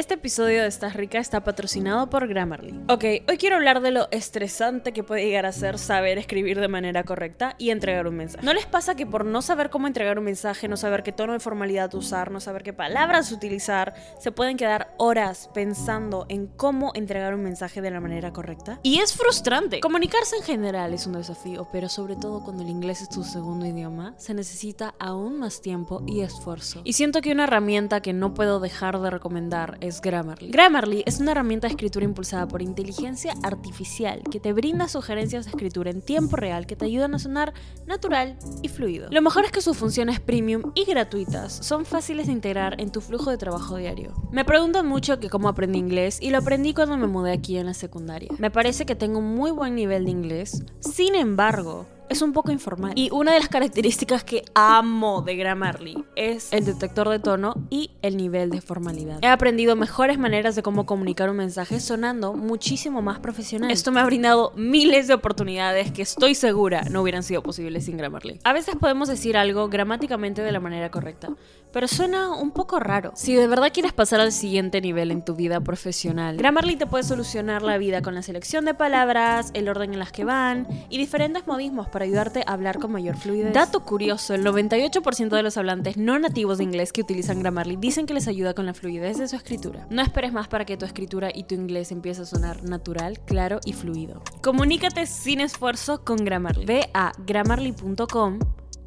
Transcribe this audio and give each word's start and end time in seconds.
Este 0.00 0.14
episodio 0.14 0.62
de 0.62 0.66
Estás 0.66 0.94
Rica 0.94 1.18
está 1.18 1.44
patrocinado 1.44 2.08
por 2.08 2.26
Grammarly. 2.26 2.84
Ok, 2.88 3.04
hoy 3.28 3.36
quiero 3.36 3.56
hablar 3.56 3.82
de 3.82 3.90
lo 3.90 4.08
estresante 4.10 4.94
que 4.94 5.04
puede 5.04 5.26
llegar 5.26 5.44
a 5.44 5.52
ser 5.52 5.78
saber 5.78 6.16
escribir 6.16 6.58
de 6.58 6.68
manera 6.68 7.04
correcta 7.04 7.54
y 7.58 7.68
entregar 7.68 8.06
un 8.06 8.16
mensaje. 8.16 8.42
¿No 8.42 8.54
les 8.54 8.64
pasa 8.64 8.94
que 8.94 9.04
por 9.04 9.26
no 9.26 9.42
saber 9.42 9.68
cómo 9.68 9.86
entregar 9.86 10.18
un 10.18 10.24
mensaje, 10.24 10.68
no 10.68 10.78
saber 10.78 11.02
qué 11.02 11.12
tono 11.12 11.34
de 11.34 11.38
formalidad 11.38 11.94
usar, 11.94 12.30
no 12.30 12.40
saber 12.40 12.62
qué 12.62 12.72
palabras 12.72 13.30
utilizar, 13.30 13.92
se 14.18 14.32
pueden 14.32 14.56
quedar 14.56 14.94
horas 14.96 15.50
pensando 15.52 16.24
en 16.30 16.46
cómo 16.46 16.92
entregar 16.94 17.34
un 17.34 17.42
mensaje 17.42 17.82
de 17.82 17.90
la 17.90 18.00
manera 18.00 18.32
correcta? 18.32 18.80
Y 18.82 19.00
es 19.00 19.12
frustrante. 19.12 19.80
Comunicarse 19.80 20.34
en 20.36 20.44
general 20.44 20.94
es 20.94 21.06
un 21.06 21.12
desafío, 21.12 21.68
pero 21.70 21.90
sobre 21.90 22.16
todo 22.16 22.42
cuando 22.42 22.62
el 22.62 22.70
inglés 22.70 23.02
es 23.02 23.10
tu 23.10 23.22
segundo 23.22 23.66
idioma, 23.66 24.14
se 24.16 24.32
necesita 24.32 24.94
aún 24.98 25.38
más 25.38 25.60
tiempo 25.60 26.02
y 26.06 26.22
esfuerzo. 26.22 26.80
Y 26.84 26.94
siento 26.94 27.20
que 27.20 27.32
una 27.32 27.44
herramienta 27.44 28.00
que 28.00 28.14
no 28.14 28.32
puedo 28.32 28.60
dejar 28.60 28.98
de 28.98 29.10
recomendar 29.10 29.76
es 29.82 29.89
Grammarly. 30.00 30.50
Grammarly 30.50 31.02
es 31.06 31.18
una 31.18 31.32
herramienta 31.32 31.66
de 31.66 31.72
escritura 31.72 32.04
impulsada 32.04 32.46
por 32.46 32.62
inteligencia 32.62 33.34
artificial 33.42 34.22
que 34.30 34.38
te 34.38 34.52
brinda 34.52 34.86
sugerencias 34.86 35.44
de 35.44 35.50
escritura 35.50 35.90
en 35.90 36.02
tiempo 36.02 36.36
real 36.36 36.66
que 36.66 36.76
te 36.76 36.84
ayudan 36.84 37.14
a 37.14 37.18
sonar 37.18 37.52
natural 37.86 38.38
y 38.62 38.68
fluido. 38.68 39.08
Lo 39.10 39.22
mejor 39.22 39.44
es 39.44 39.50
que 39.50 39.60
sus 39.60 39.76
funciones 39.76 40.20
premium 40.20 40.70
y 40.74 40.84
gratuitas 40.84 41.52
son 41.52 41.84
fáciles 41.84 42.26
de 42.26 42.32
integrar 42.32 42.80
en 42.80 42.92
tu 42.92 43.00
flujo 43.00 43.30
de 43.30 43.38
trabajo 43.38 43.76
diario. 43.76 44.12
Me 44.30 44.44
preguntan 44.44 44.86
mucho 44.86 45.18
que 45.18 45.30
cómo 45.30 45.48
aprendí 45.48 45.78
inglés 45.78 46.18
y 46.20 46.30
lo 46.30 46.38
aprendí 46.38 46.74
cuando 46.74 46.96
me 46.96 47.08
mudé 47.08 47.32
aquí 47.32 47.56
en 47.56 47.66
la 47.66 47.74
secundaria. 47.74 48.30
Me 48.38 48.50
parece 48.50 48.86
que 48.86 48.94
tengo 48.94 49.18
un 49.18 49.34
muy 49.34 49.50
buen 49.50 49.74
nivel 49.74 50.04
de 50.04 50.12
inglés, 50.12 50.62
sin 50.80 51.14
embargo, 51.14 51.86
es 52.10 52.22
un 52.22 52.32
poco 52.32 52.50
informal. 52.50 52.92
Y 52.96 53.08
una 53.12 53.32
de 53.32 53.38
las 53.38 53.48
características 53.48 54.24
que 54.24 54.44
amo 54.54 55.22
de 55.22 55.36
Grammarly 55.36 56.04
es 56.16 56.52
el 56.52 56.64
detector 56.64 57.08
de 57.08 57.20
tono 57.20 57.54
y 57.70 57.92
el 58.02 58.16
nivel 58.16 58.50
de 58.50 58.60
formalidad. 58.60 59.20
He 59.22 59.28
aprendido 59.28 59.76
mejores 59.76 60.18
maneras 60.18 60.56
de 60.56 60.62
cómo 60.62 60.86
comunicar 60.86 61.30
un 61.30 61.36
mensaje 61.36 61.78
sonando 61.78 62.34
muchísimo 62.34 63.00
más 63.00 63.20
profesional. 63.20 63.70
Esto 63.70 63.92
me 63.92 64.00
ha 64.00 64.04
brindado 64.04 64.52
miles 64.56 65.06
de 65.06 65.14
oportunidades 65.14 65.92
que 65.92 66.02
estoy 66.02 66.34
segura 66.34 66.82
no 66.90 67.02
hubieran 67.02 67.22
sido 67.22 67.42
posibles 67.42 67.84
sin 67.84 67.96
Grammarly. 67.96 68.40
A 68.42 68.52
veces 68.52 68.74
podemos 68.74 69.08
decir 69.08 69.36
algo 69.36 69.68
gramáticamente 69.68 70.42
de 70.42 70.50
la 70.50 70.58
manera 70.58 70.90
correcta, 70.90 71.28
pero 71.72 71.86
suena 71.86 72.34
un 72.34 72.50
poco 72.50 72.80
raro. 72.80 73.12
Si 73.14 73.34
de 73.34 73.46
verdad 73.46 73.70
quieres 73.72 73.92
pasar 73.92 74.20
al 74.20 74.32
siguiente 74.32 74.80
nivel 74.80 75.12
en 75.12 75.24
tu 75.24 75.36
vida 75.36 75.60
profesional, 75.60 76.36
Grammarly 76.36 76.74
te 76.74 76.86
puede 76.86 77.04
solucionar 77.04 77.62
la 77.62 77.78
vida 77.78 78.02
con 78.02 78.16
la 78.16 78.22
selección 78.22 78.64
de 78.64 78.74
palabras, 78.74 79.50
el 79.54 79.68
orden 79.68 79.92
en 79.92 80.00
las 80.00 80.10
que 80.10 80.24
van 80.24 80.66
y 80.88 80.98
diferentes 80.98 81.46
modismos 81.46 81.88
para 81.88 81.99
ayudarte 82.04 82.42
a 82.46 82.52
hablar 82.52 82.78
con 82.78 82.92
mayor 82.92 83.16
fluidez. 83.16 83.52
Dato 83.52 83.84
curioso, 83.84 84.34
el 84.34 84.44
98% 84.44 85.28
de 85.28 85.42
los 85.42 85.56
hablantes 85.56 85.96
no 85.96 86.18
nativos 86.18 86.58
de 86.58 86.64
inglés 86.64 86.92
que 86.92 87.00
utilizan 87.00 87.40
Grammarly 87.40 87.76
dicen 87.76 88.06
que 88.06 88.14
les 88.14 88.28
ayuda 88.28 88.54
con 88.54 88.66
la 88.66 88.74
fluidez 88.74 89.18
de 89.18 89.28
su 89.28 89.36
escritura. 89.36 89.86
No 89.90 90.02
esperes 90.02 90.32
más 90.32 90.48
para 90.48 90.64
que 90.64 90.76
tu 90.76 90.84
escritura 90.84 91.30
y 91.32 91.44
tu 91.44 91.54
inglés 91.54 91.92
empiece 91.92 92.22
a 92.22 92.26
sonar 92.26 92.64
natural, 92.64 93.20
claro 93.20 93.60
y 93.64 93.72
fluido. 93.72 94.22
Comunícate 94.42 95.06
sin 95.06 95.40
esfuerzo 95.40 96.04
con 96.04 96.24
Grammarly. 96.24 96.64
Ve 96.64 96.90
a 96.94 97.12
grammarly.com 97.26 98.38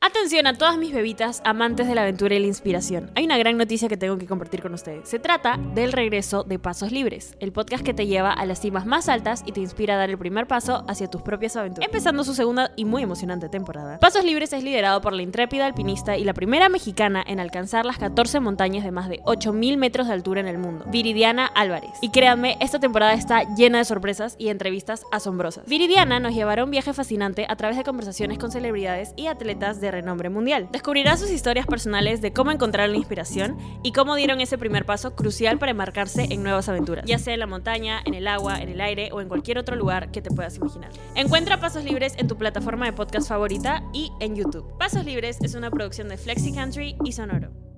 Atención 0.00 0.46
a 0.46 0.56
todas 0.56 0.78
mis 0.78 0.94
bebitas 0.94 1.42
amantes 1.44 1.88
de 1.88 1.94
la 1.96 2.02
aventura 2.02 2.36
y 2.36 2.38
la 2.38 2.46
inspiración. 2.46 3.10
Hay 3.16 3.24
una 3.24 3.36
gran 3.36 3.56
noticia 3.56 3.88
que 3.88 3.96
tengo 3.96 4.16
que 4.16 4.26
compartir 4.26 4.62
con 4.62 4.72
ustedes. 4.72 5.08
Se 5.08 5.18
trata 5.18 5.58
del 5.74 5.90
regreso 5.90 6.44
de 6.44 6.60
Pasos 6.60 6.92
Libres, 6.92 7.36
el 7.40 7.50
podcast 7.50 7.84
que 7.84 7.94
te 7.94 8.06
lleva 8.06 8.32
a 8.32 8.46
las 8.46 8.60
cimas 8.60 8.86
más 8.86 9.08
altas 9.08 9.42
y 9.44 9.50
te 9.50 9.60
inspira 9.60 9.94
a 9.94 9.96
dar 9.96 10.08
el 10.08 10.16
primer 10.16 10.46
paso 10.46 10.84
hacia 10.86 11.08
tus 11.08 11.22
propias 11.22 11.56
aventuras. 11.56 11.84
Empezando 11.84 12.22
su 12.22 12.34
segunda 12.34 12.70
y 12.76 12.84
muy 12.84 13.02
emocionante 13.02 13.48
temporada. 13.48 13.98
Pasos 13.98 14.24
Libres 14.24 14.52
es 14.52 14.62
liderado 14.62 15.00
por 15.00 15.14
la 15.14 15.22
intrépida 15.22 15.66
alpinista 15.66 16.16
y 16.16 16.22
la 16.22 16.32
primera 16.32 16.68
mexicana 16.68 17.24
en 17.26 17.40
alcanzar 17.40 17.84
las 17.84 17.98
14 17.98 18.38
montañas 18.38 18.84
de 18.84 18.92
más 18.92 19.08
de 19.08 19.20
8000 19.24 19.78
metros 19.78 20.06
de 20.06 20.12
altura 20.12 20.40
en 20.40 20.46
el 20.46 20.58
mundo, 20.58 20.84
Viridiana 20.86 21.46
Álvarez. 21.46 21.90
Y 22.02 22.10
créanme, 22.10 22.56
esta 22.60 22.78
temporada 22.78 23.14
está 23.14 23.42
llena 23.56 23.78
de 23.78 23.84
sorpresas 23.84 24.36
y 24.38 24.50
entrevistas 24.50 25.02
asombrosas. 25.10 25.66
Viridiana 25.66 26.20
nos 26.20 26.34
llevará 26.34 26.62
un 26.62 26.70
viaje 26.70 26.92
fascinante 26.92 27.46
a 27.48 27.56
través 27.56 27.76
de 27.76 27.82
conversaciones 27.82 28.38
con 28.38 28.52
celebridades 28.52 29.12
y 29.16 29.26
atletas 29.26 29.80
de 29.80 29.87
renombre 29.90 30.28
mundial. 30.30 30.68
Descubrirás 30.72 31.20
sus 31.20 31.30
historias 31.30 31.66
personales 31.66 32.20
de 32.20 32.32
cómo 32.32 32.50
encontrar 32.50 32.88
la 32.88 32.96
inspiración 32.96 33.58
y 33.82 33.92
cómo 33.92 34.14
dieron 34.14 34.40
ese 34.40 34.58
primer 34.58 34.84
paso 34.84 35.14
crucial 35.14 35.58
para 35.58 35.70
embarcarse 35.70 36.28
en 36.30 36.42
nuevas 36.42 36.68
aventuras, 36.68 37.04
ya 37.06 37.18
sea 37.18 37.34
en 37.34 37.40
la 37.40 37.46
montaña, 37.46 38.00
en 38.04 38.14
el 38.14 38.28
agua, 38.28 38.60
en 38.60 38.68
el 38.68 38.80
aire 38.80 39.10
o 39.12 39.20
en 39.20 39.28
cualquier 39.28 39.58
otro 39.58 39.76
lugar 39.76 40.10
que 40.10 40.22
te 40.22 40.30
puedas 40.30 40.56
imaginar. 40.56 40.90
Encuentra 41.14 41.60
Pasos 41.60 41.84
Libres 41.84 42.14
en 42.18 42.28
tu 42.28 42.36
plataforma 42.36 42.86
de 42.86 42.92
podcast 42.92 43.28
favorita 43.28 43.82
y 43.92 44.12
en 44.20 44.36
YouTube. 44.36 44.76
Pasos 44.78 45.04
Libres 45.04 45.38
es 45.42 45.54
una 45.54 45.70
producción 45.70 46.08
de 46.08 46.16
Flexi 46.16 46.52
Country 46.52 46.96
y 47.04 47.12
Sonoro. 47.12 47.68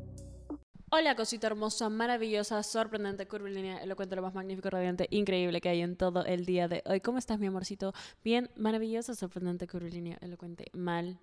Hola, 0.93 1.15
cosita 1.15 1.47
hermosa, 1.47 1.89
maravillosa, 1.89 2.65
sorprendente, 2.65 3.29
curvilínea, 3.29 3.79
elocuente, 3.79 4.17
lo 4.17 4.23
más 4.23 4.35
magnífico, 4.35 4.71
radiante, 4.71 5.07
increíble 5.13 5.61
que 5.61 5.69
hay 5.69 5.83
en 5.83 5.95
todo 5.95 6.25
el 6.25 6.45
día 6.45 6.67
de 6.67 6.83
hoy. 6.85 7.01
¿Cómo 7.01 7.19
estás, 7.19 7.39
mi 7.39 7.47
amorcito? 7.47 7.93
Bien, 8.25 8.51
maravillosa, 8.57 9.15
sorprendente, 9.15 9.69
curvilínea, 9.69 10.19
elocuente, 10.21 10.65
mal, 10.73 11.21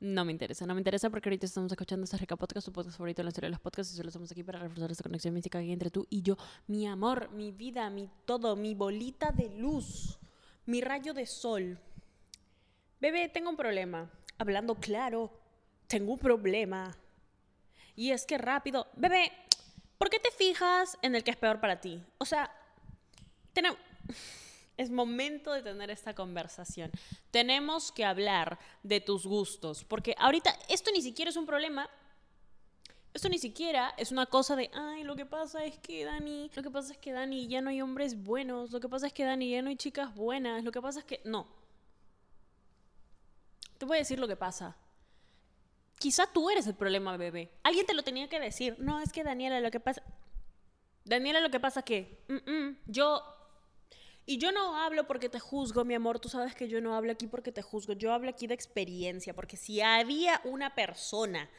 no 0.00 0.24
me 0.24 0.32
interesa, 0.32 0.66
no 0.66 0.74
me 0.74 0.80
interesa 0.80 1.10
porque 1.10 1.28
ahorita 1.28 1.46
estamos 1.46 1.70
escuchando 1.70 2.04
este 2.04 2.16
Rica 2.16 2.36
Podcast, 2.36 2.66
tu 2.66 2.72
podcast 2.72 2.96
favorito 2.96 3.22
en 3.22 3.26
la 3.26 3.30
historia 3.30 3.46
de 3.48 3.52
los 3.52 3.60
podcasts 3.60 3.92
y 3.92 3.96
solo 3.96 4.08
estamos 4.08 4.30
aquí 4.30 4.42
para 4.42 4.58
reforzar 4.58 4.90
esta 4.90 5.02
conexión 5.02 5.34
mística 5.34 5.60
entre 5.60 5.90
tú 5.90 6.06
y 6.10 6.22
yo. 6.22 6.36
Mi 6.66 6.86
amor, 6.86 7.30
mi 7.32 7.52
vida, 7.52 7.88
mi 7.90 8.08
todo, 8.24 8.56
mi 8.56 8.74
bolita 8.74 9.30
de 9.32 9.50
luz, 9.50 10.18
mi 10.66 10.80
rayo 10.80 11.14
de 11.14 11.26
sol. 11.26 11.78
Bebé, 13.00 13.28
tengo 13.28 13.50
un 13.50 13.56
problema. 13.56 14.10
Hablando 14.38 14.74
claro, 14.76 15.30
tengo 15.86 16.12
un 16.12 16.18
problema. 16.18 16.96
Y 17.94 18.10
es 18.10 18.24
que 18.26 18.38
rápido, 18.38 18.86
bebé, 18.96 19.30
¿por 19.98 20.08
qué 20.08 20.18
te 20.18 20.30
fijas 20.30 20.96
en 21.02 21.14
el 21.14 21.24
que 21.24 21.32
es 21.32 21.36
peor 21.36 21.60
para 21.60 21.80
ti? 21.80 22.02
O 22.18 22.24
sea, 22.24 22.50
tenemos... 23.52 23.78
Es 24.76 24.90
momento 24.90 25.52
de 25.52 25.62
tener 25.62 25.90
esta 25.90 26.14
conversación. 26.14 26.90
Tenemos 27.30 27.92
que 27.92 28.04
hablar 28.04 28.58
de 28.82 29.00
tus 29.00 29.26
gustos, 29.26 29.84
porque 29.84 30.14
ahorita 30.18 30.56
esto 30.68 30.90
ni 30.92 31.02
siquiera 31.02 31.30
es 31.30 31.36
un 31.36 31.46
problema. 31.46 31.88
Esto 33.14 33.28
ni 33.28 33.38
siquiera 33.38 33.92
es 33.98 34.10
una 34.10 34.24
cosa 34.24 34.56
de, 34.56 34.70
ay, 34.72 35.04
lo 35.04 35.14
que 35.14 35.26
pasa 35.26 35.64
es 35.64 35.78
que 35.78 36.04
Dani, 36.04 36.50
lo 36.54 36.62
que 36.62 36.70
pasa 36.70 36.92
es 36.92 36.98
que 36.98 37.12
Dani 37.12 37.46
ya 37.46 37.60
no 37.60 37.68
hay 37.68 37.82
hombres 37.82 38.22
buenos, 38.22 38.70
lo 38.70 38.80
que 38.80 38.88
pasa 38.88 39.06
es 39.06 39.12
que 39.12 39.24
Dani 39.24 39.50
ya 39.50 39.60
no 39.60 39.68
hay 39.68 39.76
chicas 39.76 40.14
buenas, 40.14 40.64
lo 40.64 40.72
que 40.72 40.80
pasa 40.80 41.00
es 41.00 41.04
que 41.04 41.20
no. 41.24 41.46
Te 43.76 43.84
voy 43.84 43.96
a 43.96 44.00
decir 44.00 44.18
lo 44.18 44.28
que 44.28 44.36
pasa. 44.36 44.76
Quizá 45.98 46.26
tú 46.26 46.48
eres 46.48 46.66
el 46.66 46.74
problema, 46.74 47.16
bebé. 47.16 47.52
Alguien 47.62 47.84
te 47.84 47.94
lo 47.94 48.02
tenía 48.02 48.28
que 48.28 48.40
decir. 48.40 48.76
No, 48.78 49.00
es 49.00 49.12
que 49.12 49.24
Daniela, 49.24 49.60
lo 49.60 49.70
que 49.70 49.80
pasa... 49.80 50.02
Daniela, 51.04 51.40
lo 51.40 51.50
que 51.50 51.60
pasa 51.60 51.82
que 51.82 52.24
mm, 52.28 52.50
mm, 52.50 52.76
yo 52.86 53.22
y 54.24 54.38
yo 54.38 54.52
no 54.52 54.76
hablo 54.76 55.06
porque 55.06 55.28
te 55.28 55.40
juzgo, 55.40 55.84
mi 55.84 55.94
amor, 55.94 56.20
tú 56.20 56.28
sabes 56.28 56.54
que 56.54 56.68
yo 56.68 56.80
no 56.80 56.94
hablo 56.94 57.12
aquí 57.12 57.26
porque 57.26 57.50
te 57.50 57.62
juzgo, 57.62 57.92
yo 57.92 58.12
hablo 58.12 58.30
aquí 58.30 58.46
de 58.46 58.54
experiencia, 58.54 59.34
porque 59.34 59.56
si 59.56 59.80
había 59.80 60.40
una 60.44 60.74
persona 60.74 61.50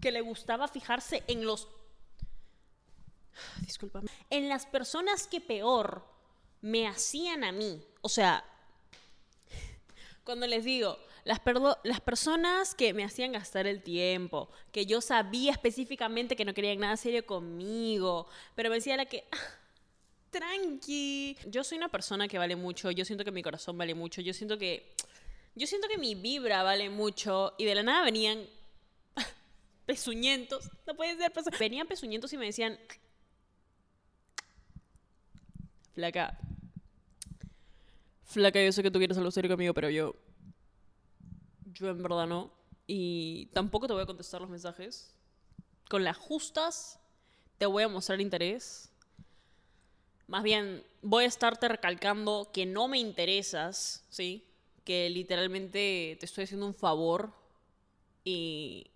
que 0.00 0.12
le 0.12 0.20
gustaba 0.20 0.68
fijarse 0.68 1.24
en 1.26 1.44
los... 1.44 1.68
Discúlpame. 3.62 4.08
En 4.30 4.48
las 4.48 4.66
personas 4.66 5.26
que 5.26 5.40
peor 5.40 6.06
me 6.60 6.86
hacían 6.86 7.42
a 7.42 7.50
mí, 7.50 7.84
o 8.00 8.08
sea, 8.08 8.44
cuando 10.22 10.46
les 10.46 10.64
digo, 10.64 10.98
las, 11.24 11.40
las 11.82 12.00
personas 12.00 12.76
que 12.76 12.94
me 12.94 13.04
hacían 13.04 13.32
gastar 13.32 13.66
el 13.66 13.82
tiempo, 13.82 14.50
que 14.70 14.86
yo 14.86 15.00
sabía 15.00 15.50
específicamente 15.50 16.36
que 16.36 16.44
no 16.44 16.54
querían 16.54 16.78
nada 16.78 16.96
serio 16.96 17.26
conmigo, 17.26 18.28
pero 18.54 18.70
me 18.70 18.76
decía 18.76 18.96
la 18.96 19.06
que... 19.06 19.26
Ah, 19.32 19.57
tranqui. 20.30 21.36
Yo 21.46 21.64
soy 21.64 21.78
una 21.78 21.88
persona 21.88 22.28
que 22.28 22.38
vale 22.38 22.56
mucho, 22.56 22.90
yo 22.90 23.04
siento 23.04 23.24
que 23.24 23.32
mi 23.32 23.42
corazón 23.42 23.76
vale 23.78 23.94
mucho, 23.94 24.20
yo 24.20 24.32
siento 24.32 24.58
que 24.58 24.94
yo 25.54 25.66
siento 25.66 25.88
que 25.88 25.98
mi 25.98 26.14
vibra 26.14 26.62
vale 26.62 26.88
mucho 26.88 27.54
y 27.58 27.64
de 27.64 27.74
la 27.74 27.82
nada 27.82 28.04
venían 28.04 28.46
pezuñentos, 29.86 30.70
no 30.86 30.94
puede 30.94 31.16
ser, 31.16 31.32
venían 31.58 31.86
pezuñentos 31.86 32.32
y 32.32 32.38
me 32.38 32.46
decían 32.46 32.78
Flaca. 35.94 36.38
Flaca, 38.22 38.62
yo 38.62 38.70
sé 38.70 38.82
que 38.82 38.90
tú 38.90 38.98
quieres 38.98 39.18
algo 39.18 39.30
conmigo, 39.48 39.74
pero 39.74 39.90
yo 39.90 40.14
yo 41.72 41.88
en 41.88 42.02
verdad 42.02 42.26
no 42.26 42.52
y 42.86 43.46
tampoco 43.46 43.86
te 43.86 43.92
voy 43.92 44.02
a 44.02 44.06
contestar 44.06 44.40
los 44.40 44.50
mensajes. 44.50 45.14
Con 45.88 46.04
las 46.04 46.16
justas 46.16 47.00
te 47.58 47.66
voy 47.66 47.82
a 47.82 47.88
mostrar 47.88 48.20
interés 48.20 48.87
más 50.28 50.42
bien, 50.42 50.84
voy 51.02 51.24
a 51.24 51.28
estarte 51.28 51.68
recalcando 51.68 52.50
que 52.52 52.66
no 52.66 52.86
me 52.86 52.98
interesas, 52.98 54.04
¿sí? 54.10 54.44
Que 54.84 55.08
literalmente 55.10 56.16
te 56.20 56.26
estoy 56.26 56.44
haciendo 56.44 56.66
un 56.66 56.74
favor 56.74 57.32
y 58.24 58.90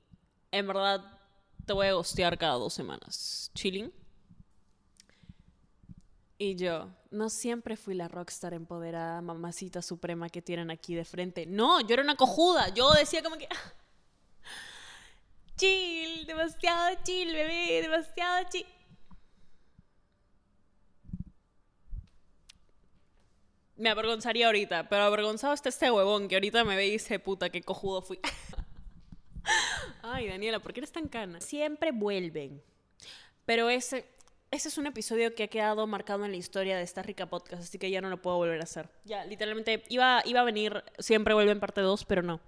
en 0.51 0.67
verdad 0.67 1.19
te 1.65 1.73
voy 1.73 1.87
a 1.87 1.95
gostear 1.95 2.37
cada 2.39 2.55
dos 2.55 2.75
semanas. 2.75 3.51
Chilling. 3.55 3.93
Y 6.37 6.57
yo, 6.57 6.89
no 7.11 7.31
siempre 7.31 7.77
fui 7.77 7.95
la 7.95 8.09
rockstar 8.09 8.53
empoderada, 8.53 9.23
mamacita 9.23 9.81
suprema 9.81 10.29
que 10.29 10.43
tienen 10.43 10.71
aquí 10.71 10.95
de 10.95 11.05
frente. 11.05 11.47
No, 11.47 11.81
yo 11.81 11.95
era 11.95 12.03
una 12.03 12.17
cojuda. 12.17 12.69
Yo 12.75 12.93
decía 12.93 13.23
como 13.23 13.39
que... 13.39 13.49
chill, 15.57 16.27
demasiado 16.27 16.97
chill, 17.05 17.33
bebé, 17.33 17.81
demasiado 17.81 18.49
chill. 18.51 18.67
Me 23.83 23.91
avergonzaría 23.91 24.47
ahorita, 24.47 24.89
pero 24.89 25.03
avergonzado 25.03 25.53
está 25.55 25.69
este 25.69 25.91
huevón 25.91 26.29
que 26.29 26.37
ahorita 26.37 26.63
me 26.63 26.77
ve 26.77 26.87
y 26.87 26.91
dice, 26.93 27.19
puta, 27.19 27.51
qué 27.51 27.63
cojudo 27.63 28.01
fui. 28.01 28.21
Ay, 30.03 30.29
Daniela, 30.29 30.61
¿por 30.61 30.73
qué 30.73 30.79
eres 30.79 30.93
tan 30.93 31.09
cana? 31.09 31.41
Siempre 31.41 31.91
vuelven. 31.91 32.63
Pero 33.45 33.69
ese, 33.71 34.07
ese 34.53 34.69
es 34.69 34.79
un 34.79 34.87
episodio 34.87 35.35
que 35.35 35.43
ha 35.43 35.49
quedado 35.49 35.85
marcado 35.89 36.25
en 36.25 36.31
la 36.31 36.37
historia 36.37 36.77
de 36.77 36.85
esta 36.85 37.03
rica 37.03 37.27
podcast, 37.27 37.65
así 37.65 37.77
que 37.77 37.91
ya 37.91 38.01
no 38.01 38.09
lo 38.09 38.23
puedo 38.23 38.37
volver 38.37 38.61
a 38.61 38.63
hacer. 38.63 38.89
Ya, 39.05 39.25
literalmente, 39.25 39.83
iba, 39.89 40.23
iba 40.27 40.43
a 40.43 40.45
venir, 40.45 40.85
siempre 41.01 41.35
vuelve 41.35 41.51
en 41.51 41.59
parte 41.59 41.81
2, 41.81 42.05
pero 42.05 42.23
no. 42.23 42.39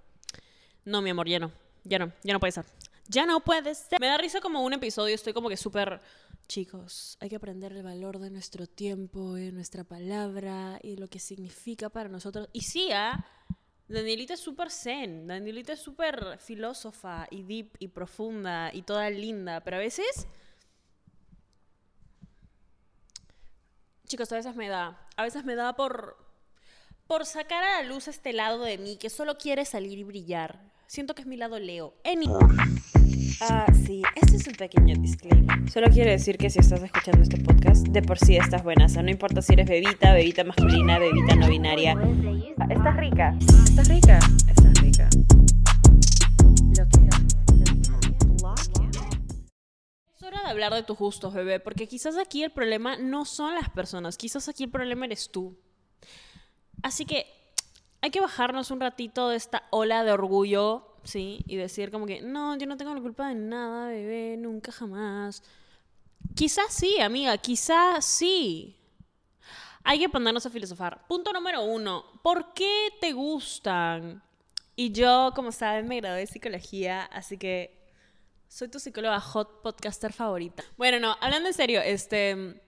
No, 0.85 1.01
mi 1.01 1.09
amor, 1.09 1.27
ya 1.27 1.39
no. 1.39 1.51
Ya 1.83 1.99
no, 1.99 2.13
ya 2.23 2.31
no 2.31 2.39
puede 2.39 2.53
ser. 2.53 2.63
Ya 3.07 3.25
no 3.25 3.39
puede 3.39 3.75
ser. 3.75 3.99
Me 3.99 4.07
da 4.07 4.17
risa 4.17 4.41
como 4.41 4.61
un 4.63 4.73
episodio, 4.73 5.13
estoy 5.15 5.33
como 5.33 5.49
que 5.49 5.57
súper... 5.57 6.01
Chicos, 6.47 7.17
hay 7.21 7.29
que 7.29 7.37
aprender 7.37 7.73
el 7.73 7.81
valor 7.81 8.19
de 8.19 8.29
nuestro 8.29 8.67
tiempo 8.67 9.35
y 9.35 9.45
de 9.45 9.51
nuestra 9.51 9.83
palabra 9.83 10.79
y 10.83 10.95
lo 10.95 11.07
que 11.07 11.19
significa 11.19 11.89
para 11.89 12.07
nosotros. 12.07 12.49
Y 12.53 12.61
sí, 12.61 12.91
¿ah? 12.91 13.25
Danielita 13.87 14.35
es 14.35 14.41
súper 14.41 14.69
zen, 14.69 15.25
Danielita 15.25 15.73
es 15.73 15.79
súper 15.79 16.37
filósofa 16.39 17.27
y 17.31 17.41
deep 17.41 17.75
y 17.79 17.87
profunda 17.87 18.71
y 18.73 18.83
toda 18.83 19.09
linda, 19.09 19.61
pero 19.61 19.77
a 19.77 19.79
veces... 19.79 20.27
Chicos, 24.07 24.31
a 24.31 24.35
veces 24.35 24.55
me 24.55 24.69
da, 24.69 25.07
a 25.15 25.23
veces 25.23 25.45
me 25.45 25.55
da 25.55 25.75
por, 25.75 26.15
por 27.07 27.25
sacar 27.25 27.63
a 27.63 27.81
la 27.81 27.87
luz 27.87 28.07
este 28.07 28.33
lado 28.33 28.63
de 28.63 28.77
mí 28.77 28.97
que 28.97 29.09
solo 29.09 29.37
quiere 29.37 29.65
salir 29.65 29.97
y 29.97 30.03
brillar. 30.03 30.74
Siento 30.87 31.15
que 31.15 31.23
es 31.23 31.27
mi 31.27 31.35
lado 31.35 31.57
Leo. 31.57 31.95
Ah, 33.41 33.65
sí, 33.85 34.03
este 34.15 34.37
es 34.37 34.47
un 34.47 34.53
pequeño 34.53 34.95
disclaimer. 34.99 35.69
Solo 35.71 35.87
quiero 35.89 36.11
decir 36.11 36.37
que 36.37 36.49
si 36.49 36.59
estás 36.59 36.81
escuchando 36.83 37.23
este 37.23 37.37
podcast, 37.37 37.87
de 37.87 38.01
por 38.03 38.19
sí 38.19 38.37
estás 38.37 38.63
buena. 38.63 38.85
O 38.85 38.89
sea, 38.89 39.01
no 39.01 39.09
importa 39.09 39.41
si 39.41 39.53
eres 39.53 39.67
bebita, 39.67 40.13
bebita 40.13 40.43
masculina, 40.43 40.99
bebita 40.99 41.35
no 41.35 41.49
binaria. 41.49 41.95
Ah, 42.59 42.67
estás 42.69 42.97
rica. 42.97 43.35
Estás 43.39 43.87
rica. 43.87 44.19
Estás 44.47 44.73
rica. 44.81 45.09
Lo 46.77 46.87
que 46.87 47.09
es 50.15 50.23
hora 50.23 50.41
de 50.43 50.49
hablar 50.49 50.73
de 50.73 50.83
tus 50.83 50.97
gustos, 50.97 51.33
bebé, 51.33 51.59
porque 51.59 51.87
quizás 51.87 52.15
aquí 52.17 52.43
el 52.43 52.51
problema 52.51 52.95
no 52.95 53.25
son 53.25 53.55
las 53.55 53.69
personas, 53.69 54.17
quizás 54.17 54.47
aquí 54.49 54.65
el 54.65 54.69
problema 54.69 55.05
eres 55.05 55.31
tú. 55.31 55.57
Así 56.83 57.05
que 57.05 57.25
hay 58.05 58.11
que 58.11 58.21
bajarnos 58.21 58.69
un 58.69 58.79
ratito 58.79 59.29
de 59.29 59.35
esta 59.35 59.63
ola 59.71 60.03
de 60.03 60.11
orgullo, 60.11 60.95
¿sí? 61.03 61.43
Y 61.47 61.55
decir 61.55 61.89
como 61.89 62.05
que, 62.05 62.21
no, 62.21 62.55
yo 62.55 62.67
no 62.67 62.77
tengo 62.77 62.93
la 62.93 63.01
culpa 63.01 63.29
de 63.29 63.33
nada, 63.33 63.87
bebé, 63.87 64.37
nunca 64.37 64.71
jamás. 64.71 65.41
Quizás 66.35 66.71
sí, 66.71 67.01
amiga, 67.01 67.35
quizás 67.39 68.05
sí. 68.05 68.77
Hay 69.83 69.97
que 69.97 70.07
ponernos 70.07 70.45
a 70.45 70.51
filosofar. 70.51 71.07
Punto 71.07 71.33
número 71.33 71.63
uno, 71.63 72.05
¿por 72.21 72.53
qué 72.53 72.89
te 73.01 73.11
gustan? 73.11 74.21
Y 74.75 74.91
yo, 74.91 75.31
como 75.35 75.51
saben, 75.51 75.87
me 75.87 75.97
gradué 75.97 76.19
de 76.19 76.27
psicología, 76.27 77.05
así 77.05 77.39
que 77.39 77.89
soy 78.47 78.67
tu 78.67 78.79
psicóloga 78.79 79.19
hot 79.19 79.63
podcaster 79.63 80.13
favorita. 80.13 80.63
Bueno, 80.77 80.99
no, 80.99 81.17
hablando 81.21 81.49
en 81.49 81.55
serio, 81.55 81.81
este 81.81 82.61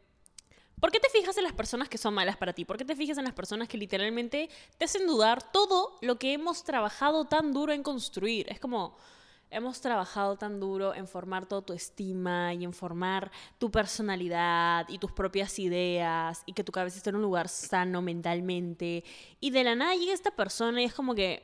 ¿Por 0.80 0.92
qué 0.92 1.00
te 1.00 1.10
fijas 1.10 1.36
en 1.38 1.44
las 1.44 1.54
personas 1.54 1.90
que 1.90 1.98
son 1.98 2.14
malas 2.14 2.38
para 2.38 2.54
ti? 2.54 2.64
¿Por 2.64 2.78
qué 2.78 2.86
te 2.86 2.96
fijas 2.96 3.18
en 3.18 3.24
las 3.24 3.34
personas 3.34 3.68
que 3.68 3.78
literalmente 3.80 4.50
te 4.78 4.86
hacen 4.86 5.08
dudar 5.08 5.52
todo 5.52 5.98
lo 6.02 6.20
que 6.20 6.34
hemos 6.34 6.64
trabajado 6.64 7.26
tan 7.26 7.52
duro 7.52 7.74
en 7.74 7.82
construir? 7.82 8.48
Es 8.48 8.60
como, 8.60 8.96
hemos 9.50 9.82
trabajado 9.82 10.38
tan 10.38 10.60
duro 10.60 10.94
en 10.94 11.08
formar 11.08 11.48
toda 11.48 11.64
tu 11.64 11.74
estima 11.74 12.54
y 12.54 12.64
en 12.64 12.74
formar 12.74 13.32
tu 13.58 13.72
personalidad 13.72 14.88
y 14.88 15.00
tus 15.00 15.12
propias 15.12 15.58
ideas 15.58 16.44
y 16.46 16.54
que 16.54 16.64
tu 16.64 16.72
cabeza 16.72 16.98
esté 16.98 17.10
en 17.10 17.16
un 17.16 17.24
lugar 17.24 17.50
sano 17.50 18.04
mentalmente. 18.04 19.04
Y 19.40 19.50
de 19.50 19.64
la 19.64 19.76
nada 19.76 19.96
llega 19.96 20.14
esta 20.14 20.30
persona 20.32 20.80
y 20.82 20.86
es 20.86 20.94
como 20.94 21.16
que... 21.16 21.44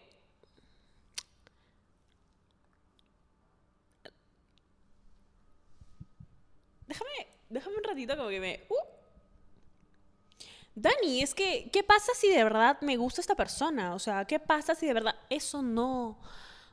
Déjame, 6.88 7.28
déjame 7.50 7.78
un 7.78 7.84
ratito 7.84 8.16
como 8.16 8.30
que 8.30 8.40
me... 8.40 8.62
Uh, 8.70 8.93
Dani, 10.76 11.22
es 11.22 11.36
que, 11.36 11.70
¿qué 11.72 11.84
pasa 11.84 12.12
si 12.16 12.30
de 12.30 12.44
verdad 12.44 12.80
me 12.82 12.98
gusta 12.98 13.22
esta 13.22 13.36
persona? 13.36 13.94
O 13.94 14.00
sea, 14.00 14.26
¿qué 14.26 14.40
pasa 14.40 14.74
si 14.74 14.88
de 14.88 14.94
verdad 14.94 15.16
eso 15.30 15.62
no, 15.62 16.20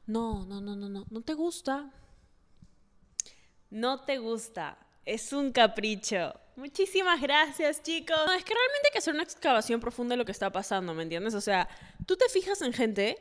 no, 0.06 0.44
no, 0.46 0.60
no, 0.60 0.74
no, 0.74 0.88
no, 0.88 1.06
no 1.10 1.20
te 1.20 1.34
gusta? 1.34 1.90
No 3.68 4.00
te 4.04 4.18
gusta. 4.18 4.78
Es 5.04 5.32
un 5.32 5.52
capricho. 5.52 6.34
Muchísimas 6.56 7.20
gracias, 7.20 7.82
chicos. 7.82 8.16
No, 8.26 8.32
es 8.32 8.44
que 8.44 8.54
realmente 8.54 8.88
hay 8.88 8.92
que 8.92 8.98
hacer 8.98 9.14
una 9.14 9.22
excavación 9.22 9.80
profunda 9.80 10.14
de 10.14 10.18
lo 10.18 10.24
que 10.24 10.32
está 10.32 10.50
pasando, 10.50 10.94
¿me 10.94 11.02
entiendes? 11.02 11.34
O 11.34 11.40
sea, 11.40 11.68
tú 12.06 12.16
te 12.16 12.28
fijas 12.28 12.62
en 12.62 12.72
gente 12.72 13.18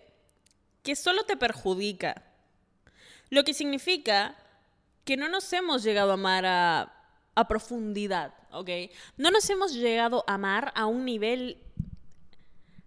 que 0.84 0.96
solo 0.96 1.24
te 1.24 1.38
perjudica. 1.38 2.24
Lo 3.30 3.44
que 3.44 3.54
significa 3.54 4.36
que 5.06 5.18
no 5.18 5.30
nos 5.30 5.52
hemos 5.54 5.84
llegado 5.84 6.12
a 6.12 6.16
amar 6.16 6.46
a, 6.46 6.99
a 7.40 7.48
profundidad. 7.48 8.34
¿ok? 8.52 8.70
No 9.18 9.32
nos 9.32 9.50
hemos 9.50 9.74
llegado 9.74 10.24
a 10.28 10.36
amar 10.36 10.72
a 10.76 10.86
un 10.86 11.06
nivel, 11.06 11.58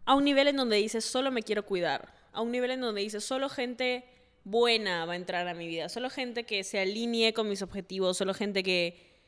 a 0.05 0.15
un 0.15 0.25
nivel 0.25 0.49
en 0.49 0.57
donde 0.57 0.77
dices, 0.77 1.05
solo 1.05 1.31
me 1.31 1.43
quiero 1.43 1.65
cuidar, 1.65 2.15
a 2.33 2.41
un 2.41 2.51
nivel 2.51 2.73
en 2.73 2.81
donde 2.81 3.01
dices, 3.01 3.25
solo 3.25 3.49
gente 3.49 4.05
buena 4.45 5.05
va 5.07 5.13
a 5.13 5.17
entrar 5.17 5.47
a 5.47 5.55
mi 5.55 5.67
vida, 5.67 5.89
solo 5.89 6.11
gente 6.11 6.45
que 6.45 6.65
se 6.65 6.81
alinee 6.81 7.33
con 7.33 7.49
mis 7.49 7.63
objetivos, 7.63 8.17
solo 8.17 8.35
gente 8.35 8.63
que, 8.63 9.21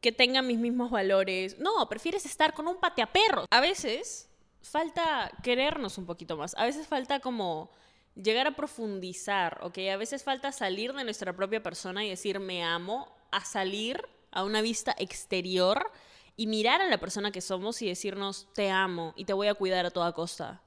que 0.00 0.12
tenga 0.12 0.42
mis 0.42 0.58
mismos 0.58 0.90
valores. 0.90 1.58
No, 1.58 1.88
prefieres 1.88 2.26
estar 2.26 2.54
con 2.54 2.68
un 2.68 2.78
pateaperro. 2.78 3.46
A 3.50 3.60
veces 3.60 4.28
falta 4.60 5.30
querernos 5.42 5.98
un 5.98 6.06
poquito 6.06 6.36
más, 6.36 6.54
a 6.56 6.64
veces 6.64 6.86
falta 6.86 7.20
como 7.20 7.70
llegar 8.14 8.46
a 8.46 8.54
profundizar, 8.54 9.58
¿ok? 9.62 9.78
A 9.92 9.96
veces 9.96 10.22
falta 10.22 10.52
salir 10.52 10.92
de 10.92 11.02
nuestra 11.04 11.34
propia 11.34 11.62
persona 11.62 12.04
y 12.04 12.10
decir 12.10 12.38
me 12.40 12.62
amo, 12.62 13.08
a 13.30 13.42
salir 13.44 14.02
a 14.32 14.44
una 14.44 14.62
vista 14.62 14.94
exterior 14.98 15.90
y 16.36 16.46
mirar 16.46 16.80
a 16.80 16.88
la 16.88 16.98
persona 16.98 17.30
que 17.30 17.40
somos 17.40 17.80
y 17.82 17.88
decirnos, 17.88 18.48
te 18.54 18.70
amo 18.70 19.12
y 19.16 19.24
te 19.24 19.32
voy 19.32 19.48
a 19.48 19.54
cuidar 19.54 19.86
a 19.86 19.90
toda 19.90 20.12
costa. 20.12 20.62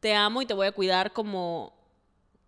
Te 0.00 0.14
amo 0.14 0.42
y 0.42 0.46
te 0.46 0.54
voy 0.54 0.66
a 0.66 0.72
cuidar 0.72 1.12
como, 1.12 1.72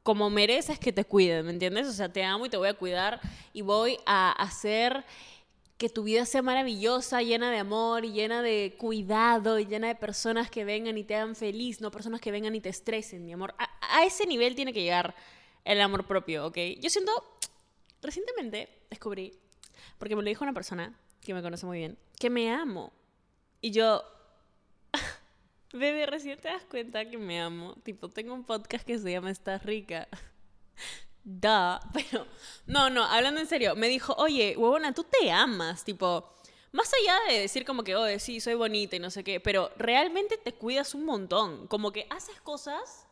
como 0.03 0.31
mereces 0.31 0.79
que 0.79 0.93
te 0.93 1.05
cuiden, 1.05 1.47
¿me 1.47 1.53
entiendes? 1.53 1.87
O 1.89 1.93
sea, 1.93 2.13
te 2.13 2.25
amo 2.25 2.47
y 2.47 2.51
te 2.51 2.57
voy 2.57 2.69
a 2.69 2.75
cuidar 2.75 3.21
y 3.53 3.63
voy 3.63 3.99
a 4.07 4.33
hacer 4.33 5.05
que 5.79 5.89
tu 5.89 6.03
vida 6.03 6.27
sea 6.27 6.43
maravillosa, 6.43 7.23
llena 7.23 7.51
de 7.51 7.59
amor 7.59 8.05
y 8.05 8.13
llena 8.13 8.43
de 8.43 8.77
cuidado 8.79 9.59
y 9.59 9.65
llena 9.65 9.89
de 9.89 9.95
personas 9.95 10.51
que 10.51 10.65
vengan 10.65 10.99
y 10.99 11.05
te 11.05 11.17
hagan 11.17 11.35
feliz, 11.35 11.81
no 11.81 11.91
personas 11.91 12.21
que 12.21 12.31
vengan 12.31 12.55
y 12.55 12.61
te 12.61 12.69
estresen, 12.69 13.25
mi 13.25 13.33
amor. 13.33 13.55
A, 13.57 13.99
a 13.99 14.05
ese 14.05 14.27
nivel 14.27 14.55
tiene 14.55 14.75
que 14.75 14.83
llegar 14.83 15.15
el 15.65 15.81
amor 15.81 16.07
propio, 16.07 16.47
¿ok? 16.47 16.59
Yo 16.81 16.91
siento, 16.91 17.13
recientemente 18.03 18.69
descubrí 18.91 19.33
porque 19.99 20.17
me 20.17 20.23
lo 20.23 20.29
dijo 20.29 20.45
una 20.45 20.53
persona 20.53 20.95
que 21.21 21.35
me 21.35 21.43
conoce 21.43 21.67
muy 21.67 21.79
bien, 21.79 21.99
que 22.19 22.31
me 22.31 22.53
amo. 22.53 22.93
Y 23.61 23.71
yo, 23.73 24.03
bebé, 25.73 26.07
recién 26.07 26.39
te 26.39 26.49
das 26.49 26.65
cuenta 26.65 27.09
que 27.09 27.19
me 27.19 27.41
amo. 27.41 27.75
Tipo, 27.83 28.09
tengo 28.09 28.35
un 28.35 28.45
podcast 28.45 28.87
que 28.87 28.99
se 28.99 29.11
llama 29.11 29.31
Estás 29.31 29.65
rica. 29.65 30.09
da, 31.25 31.81
pero 31.93 32.27
no, 32.67 32.91
no, 32.91 33.05
hablando 33.05 33.41
en 33.41 33.47
serio, 33.47 33.77
me 33.77 33.89
dijo, 33.89 34.15
oye, 34.15 34.57
huevona, 34.57 34.95
tú 34.95 35.05
te 35.05 35.31
amas, 35.31 35.85
tipo, 35.85 36.35
más 36.73 36.91
allá 36.95 37.19
de 37.29 37.41
decir 37.41 37.65
como 37.65 37.85
que, 37.85 37.97
oye, 37.97 38.19
sí, 38.19 38.41
soy 38.41 38.55
bonita 38.55 38.97
y 38.97 39.01
no 39.01 39.11
sé 39.11 39.25
qué, 39.25 39.41
pero 39.41 39.71
realmente 39.77 40.39
te 40.39 40.55
cuidas 40.55 40.95
un 40.95 41.05
montón, 41.05 41.67
como 41.67 41.93
que 41.93 42.07
haces 42.11 42.41
cosas 42.41 43.07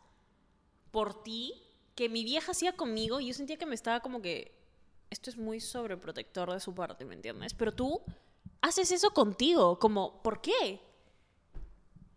por 0.91 1.23
ti 1.23 1.53
que 1.95 2.09
mi 2.09 2.25
vieja 2.25 2.53
hacía 2.53 2.73
conmigo 2.73 3.21
y 3.21 3.27
yo 3.27 3.35
sentía 3.35 3.59
que 3.59 3.67
me 3.67 3.75
estaba 3.75 4.01
como 4.01 4.23
que 4.23 4.53
esto 5.11 5.31
es 5.31 5.37
muy 5.37 5.61
sobreprotector 5.61 6.53
de 6.53 6.61
su 6.61 6.75
parte, 6.75 7.05
¿me 7.05 7.15
entiendes? 7.15 7.55
Pero 7.55 7.73
tú 7.73 8.03
haces 8.61 8.93
eso 8.93 9.11
contigo, 9.11 9.79
como, 9.79 10.23
¿por 10.23 10.41
qué? 10.41 10.81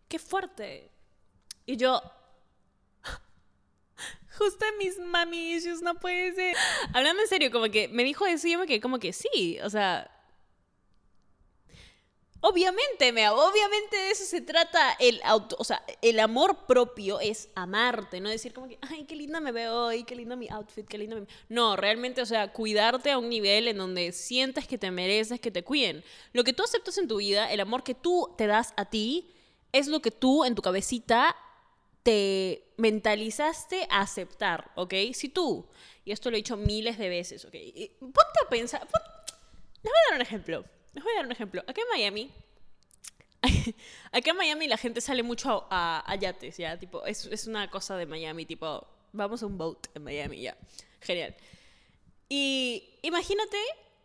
Qué 0.07 0.19
fuerte. 0.19 0.91
Y 1.65 1.77
yo, 1.77 2.01
justo 4.37 4.65
mis 4.77 4.99
mami 4.99 5.53
issues, 5.53 5.81
no 5.81 5.99
puede 5.99 6.33
ser. 6.33 6.55
Hablando 6.93 7.21
en 7.21 7.27
serio, 7.27 7.51
como 7.51 7.69
que 7.69 7.87
me 7.87 8.03
dijo 8.03 8.25
eso 8.25 8.47
y 8.47 8.53
yo 8.53 8.59
me 8.59 8.67
quedé 8.67 8.81
como 8.81 8.99
que 8.99 9.13
sí, 9.13 9.59
o 9.63 9.69
sea, 9.69 10.09
Obviamente, 12.43 13.11
me, 13.11 13.29
obviamente 13.29 13.95
de 13.95 14.09
eso 14.09 14.25
se 14.25 14.41
trata 14.41 14.93
el 14.99 15.21
auto, 15.23 15.55
o 15.59 15.63
sea, 15.63 15.83
el 16.01 16.19
amor 16.19 16.65
propio 16.65 17.19
es 17.19 17.49
amarte, 17.53 18.19
no 18.19 18.29
decir 18.29 18.51
como 18.51 18.67
que, 18.67 18.79
ay, 18.81 19.05
qué 19.05 19.15
linda 19.15 19.39
me 19.39 19.51
veo 19.51 19.85
hoy, 19.85 20.03
qué 20.03 20.15
lindo 20.15 20.35
mi 20.35 20.49
outfit, 20.49 20.87
qué 20.87 20.97
lindo 20.97 21.17
mi... 21.17 21.27
No, 21.49 21.75
realmente, 21.75 22.19
o 22.19 22.25
sea, 22.25 22.51
cuidarte 22.51 23.11
a 23.11 23.19
un 23.19 23.29
nivel 23.29 23.67
en 23.67 23.77
donde 23.77 24.11
sientes 24.11 24.67
que 24.67 24.79
te 24.79 24.89
mereces 24.89 25.39
que 25.39 25.51
te 25.51 25.63
cuiden. 25.63 26.03
Lo 26.33 26.43
que 26.43 26.53
tú 26.53 26.63
aceptas 26.63 26.97
en 26.97 27.07
tu 27.07 27.17
vida, 27.17 27.51
el 27.51 27.59
amor 27.59 27.83
que 27.83 27.93
tú 27.93 28.33
te 28.39 28.47
das 28.47 28.73
a 28.75 28.85
ti, 28.85 29.31
es 29.71 29.87
lo 29.87 30.01
que 30.01 30.09
tú 30.09 30.43
en 30.43 30.55
tu 30.55 30.63
cabecita 30.63 31.35
te 32.01 32.73
mentalizaste 32.77 33.85
a 33.91 34.01
aceptar, 34.01 34.71
¿ok? 34.75 34.95
Si 35.13 35.29
tú, 35.29 35.67
y 36.05 36.11
esto 36.11 36.31
lo 36.31 36.37
he 36.37 36.39
dicho 36.39 36.57
miles 36.57 36.97
de 36.97 37.07
veces, 37.07 37.45
¿ok? 37.45 37.53
Ponte 37.99 38.39
a 38.43 38.49
pensar, 38.49 38.81
les 38.81 39.83
voy 39.83 39.91
a 39.91 40.09
dar 40.09 40.15
un 40.15 40.21
ejemplo. 40.21 40.65
Les 40.93 41.03
voy 41.03 41.13
a 41.13 41.15
dar 41.17 41.25
un 41.25 41.31
ejemplo. 41.31 41.63
Aquí 41.67 41.81
en 41.81 41.87
Miami, 41.89 42.31
aquí 44.11 44.29
en 44.29 44.35
Miami 44.35 44.67
la 44.67 44.77
gente 44.77 45.01
sale 45.01 45.23
mucho 45.23 45.67
a, 45.69 46.15
yates, 46.19 46.57
¿ya? 46.57 46.77
Tipo, 46.77 47.05
es, 47.05 47.25
es, 47.25 47.47
una 47.47 47.69
cosa 47.69 47.95
de 47.97 48.05
Miami, 48.05 48.45
tipo, 48.45 48.87
vamos 49.13 49.41
a 49.41 49.45
un 49.45 49.57
boat 49.57 49.87
en 49.95 50.03
Miami, 50.03 50.41
ya. 50.41 50.57
Genial. 51.01 51.35
Y 52.29 52.99
imagínate, 53.01 53.57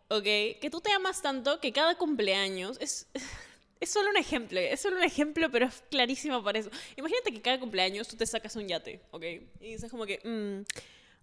¿ok? 0.09 0.23
Que 0.61 0.69
tú 0.71 0.81
te 0.81 0.91
amas 0.91 1.21
tanto 1.21 1.59
que 1.59 1.71
cada 1.71 1.95
cumpleaños 1.95 2.77
es... 2.79 3.07
Es 3.79 3.91
solo 3.91 4.09
un 4.09 4.17
ejemplo, 4.17 4.59
es 4.59 4.81
solo 4.81 4.97
un 4.97 5.03
ejemplo, 5.03 5.51
pero 5.51 5.67
es 5.67 5.83
clarísimo 5.91 6.43
para 6.43 6.57
eso. 6.57 6.71
Imagínate 6.95 7.31
que 7.31 7.43
cada 7.43 7.59
cumpleaños 7.59 8.07
tú 8.07 8.17
te 8.17 8.25
sacas 8.25 8.55
un 8.55 8.67
yate, 8.67 9.01
¿ok? 9.11 9.21
Y 9.21 9.73
dices 9.73 9.91
como 9.91 10.07
que, 10.07 10.19
mm, 10.23 10.65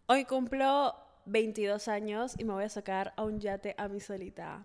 hoy 0.06 0.24
cumplo 0.24 0.94
22 1.24 1.88
años 1.88 2.34
y 2.38 2.44
me 2.44 2.52
voy 2.52 2.62
a 2.62 2.68
sacar 2.68 3.12
a 3.16 3.24
un 3.24 3.40
yate 3.40 3.74
a 3.76 3.88
mi 3.88 3.98
solita 3.98 4.64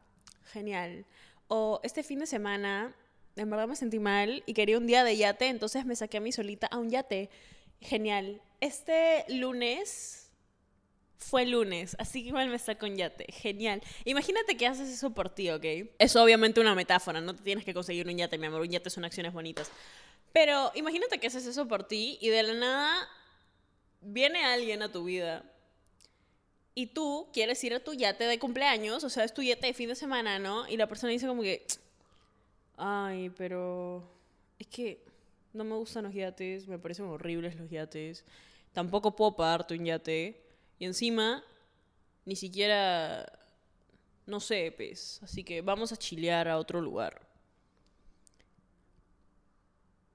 genial. 0.51 1.05
O 1.47 1.79
este 1.83 2.03
fin 2.03 2.19
de 2.19 2.27
semana, 2.27 2.95
en 3.35 3.49
verdad 3.49 3.67
me 3.67 3.75
sentí 3.75 3.99
mal 3.99 4.43
y 4.45 4.53
quería 4.53 4.77
un 4.77 4.87
día 4.87 5.03
de 5.03 5.17
yate, 5.17 5.47
entonces 5.47 5.85
me 5.85 5.95
saqué 5.95 6.17
a 6.17 6.21
mí 6.21 6.31
solita 6.31 6.67
a 6.67 6.77
un 6.77 6.89
yate. 6.89 7.29
Genial. 7.81 8.41
Este 8.59 9.25
lunes 9.29 10.31
fue 11.17 11.45
lunes, 11.45 11.95
así 11.99 12.21
que 12.21 12.29
igual 12.29 12.49
me 12.49 12.59
saco 12.59 12.85
un 12.85 12.95
yate. 12.95 13.25
Genial. 13.31 13.81
Imagínate 14.05 14.57
que 14.57 14.67
haces 14.67 14.89
eso 14.89 15.11
por 15.11 15.29
ti, 15.29 15.49
¿ok? 15.49 15.65
Es 15.97 16.15
obviamente 16.15 16.59
una 16.59 16.75
metáfora, 16.75 17.21
no 17.21 17.35
te 17.35 17.43
tienes 17.43 17.65
que 17.65 17.73
conseguir 17.73 18.07
un 18.07 18.17
yate, 18.17 18.37
mi 18.37 18.47
amor. 18.47 18.61
Un 18.61 18.69
yate 18.69 18.89
son 18.89 19.05
acciones 19.05 19.33
bonitas. 19.33 19.71
Pero 20.31 20.71
imagínate 20.75 21.19
que 21.19 21.27
haces 21.27 21.45
eso 21.45 21.67
por 21.67 21.85
ti 21.85 22.17
y 22.21 22.29
de 22.29 22.43
la 22.43 22.53
nada 22.53 23.07
viene 24.01 24.43
alguien 24.45 24.81
a 24.81 24.91
tu 24.91 25.03
vida 25.03 25.43
y 26.79 26.87
tú 26.87 27.27
quieres 27.33 27.61
ir 27.65 27.73
a 27.73 27.83
tu 27.83 27.93
yate 27.93 28.23
de 28.23 28.39
cumpleaños, 28.39 29.03
o 29.03 29.09
sea, 29.09 29.25
es 29.25 29.33
tu 29.33 29.43
yate 29.43 29.67
de 29.67 29.73
fin 29.73 29.89
de 29.89 29.95
semana, 29.95 30.39
¿no? 30.39 30.65
Y 30.69 30.77
la 30.77 30.87
persona 30.87 31.11
dice 31.11 31.27
como 31.27 31.41
que, 31.41 31.67
ay, 32.77 33.31
pero 33.31 34.09
es 34.57 34.67
que 34.67 35.03
no 35.51 35.65
me 35.65 35.75
gustan 35.75 36.05
los 36.05 36.13
yates, 36.13 36.69
me 36.69 36.79
parecen 36.79 37.03
horribles 37.07 37.57
los 37.57 37.69
yates, 37.69 38.23
tampoco 38.71 39.13
puedo 39.13 39.35
pagarte 39.35 39.73
un 39.73 39.83
yate, 39.83 40.41
y 40.79 40.85
encima, 40.85 41.43
ni 42.23 42.37
siquiera, 42.37 43.29
no 44.25 44.39
sé, 44.39 44.73
pues, 44.73 45.19
así 45.21 45.43
que 45.43 45.61
vamos 45.61 45.91
a 45.91 45.97
chilear 45.97 46.47
a 46.47 46.57
otro 46.57 46.79
lugar. 46.79 47.28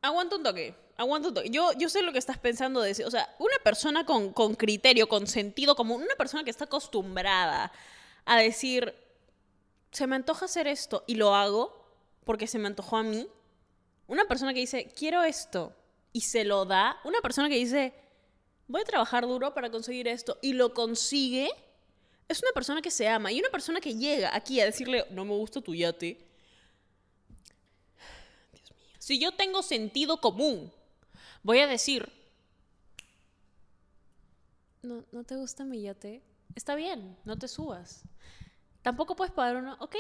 Aguanta 0.05 0.37
un 0.37 0.43
toque 0.43 0.75
aguanta 0.97 1.43
Yo, 1.45 1.73
yo 1.73 1.89
sé 1.89 2.03
lo 2.03 2.13
que 2.13 2.19
estás 2.19 2.39
pensando 2.39 2.81
de 2.81 2.93
O 3.05 3.11
sea, 3.11 3.35
una 3.39 3.57
persona 3.63 4.05
con, 4.07 4.33
con 4.33 4.55
criterio, 4.55 5.09
con 5.09 5.27
sentido 5.27 5.75
como 5.75 5.95
una 5.95 6.15
persona 6.17 6.45
que 6.45 6.51
está 6.51 6.65
acostumbrada 6.65 7.73
a 8.25 8.39
decir, 8.39 8.95
se 9.91 10.07
me 10.07 10.17
antoja 10.17 10.47
hacer 10.47 10.67
esto 10.67 11.05
y 11.07 11.17
lo 11.17 11.35
hago 11.35 11.85
porque 12.25 12.47
se 12.47 12.59
me 12.59 12.67
antojó 12.67 12.97
a 12.97 13.03
mí. 13.03 13.27
Una 14.07 14.25
persona 14.25 14.55
que 14.55 14.61
dice, 14.61 14.91
quiero 14.97 15.23
esto 15.23 15.75
y 16.13 16.23
se 16.23 16.45
lo 16.45 16.65
da. 16.65 16.99
Una 17.05 17.21
persona 17.21 17.49
que 17.49 17.57
dice, 17.57 17.93
voy 18.67 18.81
a 18.81 18.85
trabajar 18.85 19.27
duro 19.27 19.53
para 19.53 19.71
conseguir 19.71 20.09
esto 20.09 20.39
y 20.41 20.55
lo 20.55 20.73
consigue. 20.73 21.51
Es 22.29 22.43
una 22.43 22.53
persona 22.53 22.81
que 22.81 22.91
se 22.91 23.09
ama 23.09 23.31
y 23.31 23.41
una 23.41 23.51
persona 23.51 23.81
que 23.81 23.95
llega 23.95 24.35
aquí 24.35 24.59
a 24.61 24.65
decirle, 24.65 25.05
no 25.11 25.25
me 25.27 25.33
gusta 25.33 25.61
tu 25.61 25.75
yate. 25.75 26.19
Si 29.05 29.19
yo 29.19 29.33
tengo 29.33 29.63
sentido 29.63 30.19
común 30.19 30.73
voy 31.43 31.59
a 31.59 31.67
decir, 31.67 32.11
no, 34.81 35.05
no 35.13 35.25
te 35.25 35.37
gusta 35.37 35.63
mi 35.67 35.83
yate, 35.83 36.23
está 36.55 36.75
bien, 36.75 37.15
no 37.27 37.37
te 37.39 37.47
subas. 37.47 38.05
Tampoco 38.81 39.15
puedes 39.15 39.35
pagar 39.35 39.57
uno, 39.57 39.77
ok, 39.79 39.95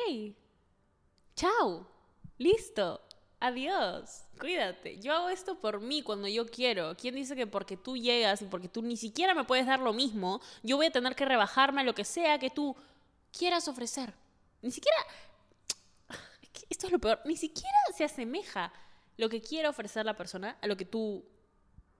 chao, 1.36 1.86
listo, 2.38 3.02
adiós, 3.40 4.24
cuídate. 4.40 4.98
Yo 5.00 5.12
hago 5.12 5.28
esto 5.28 5.60
por 5.60 5.82
mí 5.82 6.00
cuando 6.00 6.26
yo 6.26 6.46
quiero. 6.46 6.96
¿Quién 6.96 7.14
dice 7.14 7.36
que 7.36 7.46
porque 7.46 7.76
tú 7.76 7.98
llegas 7.98 8.40
y 8.40 8.46
porque 8.46 8.70
tú 8.70 8.80
ni 8.80 8.96
siquiera 8.96 9.34
me 9.34 9.44
puedes 9.44 9.66
dar 9.66 9.80
lo 9.80 9.92
mismo, 9.92 10.40
yo 10.62 10.78
voy 10.78 10.86
a 10.86 10.92
tener 10.92 11.14
que 11.14 11.26
rebajarme 11.26 11.82
a 11.82 11.84
lo 11.84 11.94
que 11.94 12.06
sea 12.06 12.38
que 12.38 12.48
tú 12.48 12.74
quieras 13.38 13.68
ofrecer? 13.68 14.14
Ni 14.62 14.70
siquiera... 14.70 14.96
Esto 16.70 16.86
es 16.86 16.92
lo 16.92 16.98
peor, 16.98 17.20
ni 17.26 17.36
siquiera 17.36 17.76
se 17.94 18.04
asemeja 18.04 18.72
lo 19.16 19.28
que 19.28 19.40
quiere 19.40 19.68
ofrecer 19.68 20.04
la 20.04 20.16
persona 20.16 20.58
a 20.60 20.66
lo 20.66 20.76
que 20.76 20.84
tú 20.84 21.24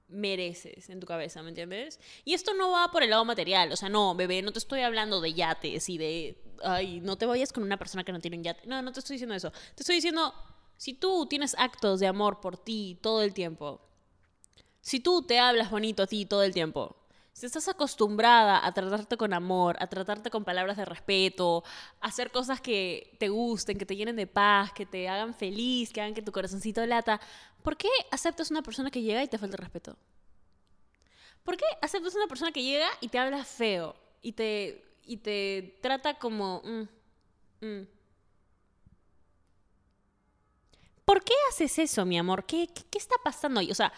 mereces 0.08 0.90
en 0.90 1.00
tu 1.00 1.06
cabeza, 1.06 1.42
¿me 1.42 1.48
entiendes? 1.48 1.98
Y 2.24 2.34
esto 2.34 2.54
no 2.54 2.72
va 2.72 2.90
por 2.90 3.02
el 3.02 3.10
lado 3.10 3.24
material, 3.24 3.72
o 3.72 3.76
sea, 3.76 3.88
no, 3.88 4.14
bebé, 4.14 4.42
no 4.42 4.52
te 4.52 4.58
estoy 4.58 4.80
hablando 4.80 5.20
de 5.20 5.32
yates 5.32 5.88
y 5.88 5.98
de, 5.98 6.42
ay, 6.62 7.00
no 7.00 7.16
te 7.16 7.26
vayas 7.26 7.52
con 7.52 7.62
una 7.62 7.78
persona 7.78 8.04
que 8.04 8.12
no 8.12 8.20
tiene 8.20 8.36
un 8.36 8.44
yate. 8.44 8.66
No, 8.66 8.80
no 8.82 8.92
te 8.92 9.00
estoy 9.00 9.14
diciendo 9.14 9.34
eso. 9.34 9.50
Te 9.50 9.82
estoy 9.82 9.96
diciendo, 9.96 10.34
si 10.76 10.94
tú 10.94 11.26
tienes 11.26 11.54
actos 11.58 12.00
de 12.00 12.06
amor 12.06 12.40
por 12.40 12.56
ti 12.56 12.98
todo 13.02 13.22
el 13.22 13.32
tiempo, 13.34 13.80
si 14.80 15.00
tú 15.00 15.22
te 15.22 15.38
hablas 15.38 15.70
bonito 15.70 16.02
a 16.02 16.06
ti 16.06 16.26
todo 16.26 16.42
el 16.42 16.52
tiempo, 16.52 16.96
si 17.34 17.46
estás 17.46 17.66
acostumbrada 17.66 18.64
a 18.64 18.72
tratarte 18.72 19.16
con 19.16 19.32
amor, 19.32 19.76
a 19.80 19.88
tratarte 19.88 20.30
con 20.30 20.44
palabras 20.44 20.76
de 20.76 20.84
respeto, 20.84 21.64
a 22.00 22.06
hacer 22.06 22.30
cosas 22.30 22.60
que 22.60 23.16
te 23.18 23.28
gusten, 23.28 23.76
que 23.76 23.84
te 23.84 23.96
llenen 23.96 24.14
de 24.14 24.28
paz, 24.28 24.72
que 24.72 24.86
te 24.86 25.08
hagan 25.08 25.34
feliz, 25.34 25.92
que 25.92 26.00
hagan 26.00 26.14
que 26.14 26.22
tu 26.22 26.30
corazoncito 26.30 26.86
lata, 26.86 27.20
¿por 27.64 27.76
qué 27.76 27.88
aceptas 28.12 28.52
una 28.52 28.62
persona 28.62 28.88
que 28.88 29.02
llega 29.02 29.20
y 29.24 29.26
te 29.26 29.36
falta 29.36 29.56
respeto? 29.56 29.96
¿Por 31.42 31.56
qué 31.56 31.64
aceptas 31.82 32.14
una 32.14 32.28
persona 32.28 32.52
que 32.52 32.62
llega 32.62 32.86
y 33.00 33.08
te 33.08 33.18
habla 33.18 33.44
feo 33.44 33.96
y 34.22 34.32
te, 34.32 34.84
y 35.04 35.16
te 35.16 35.76
trata 35.82 36.14
como... 36.14 36.62
Mm, 36.64 37.66
mm? 37.66 37.88
¿Por 41.04 41.24
qué 41.24 41.34
haces 41.50 41.80
eso, 41.80 42.04
mi 42.04 42.16
amor? 42.16 42.46
¿Qué, 42.46 42.68
qué, 42.72 42.82
qué 42.88 42.98
está 42.98 43.16
pasando 43.24 43.58
ahí? 43.58 43.72
O 43.72 43.74
sea, 43.74 43.92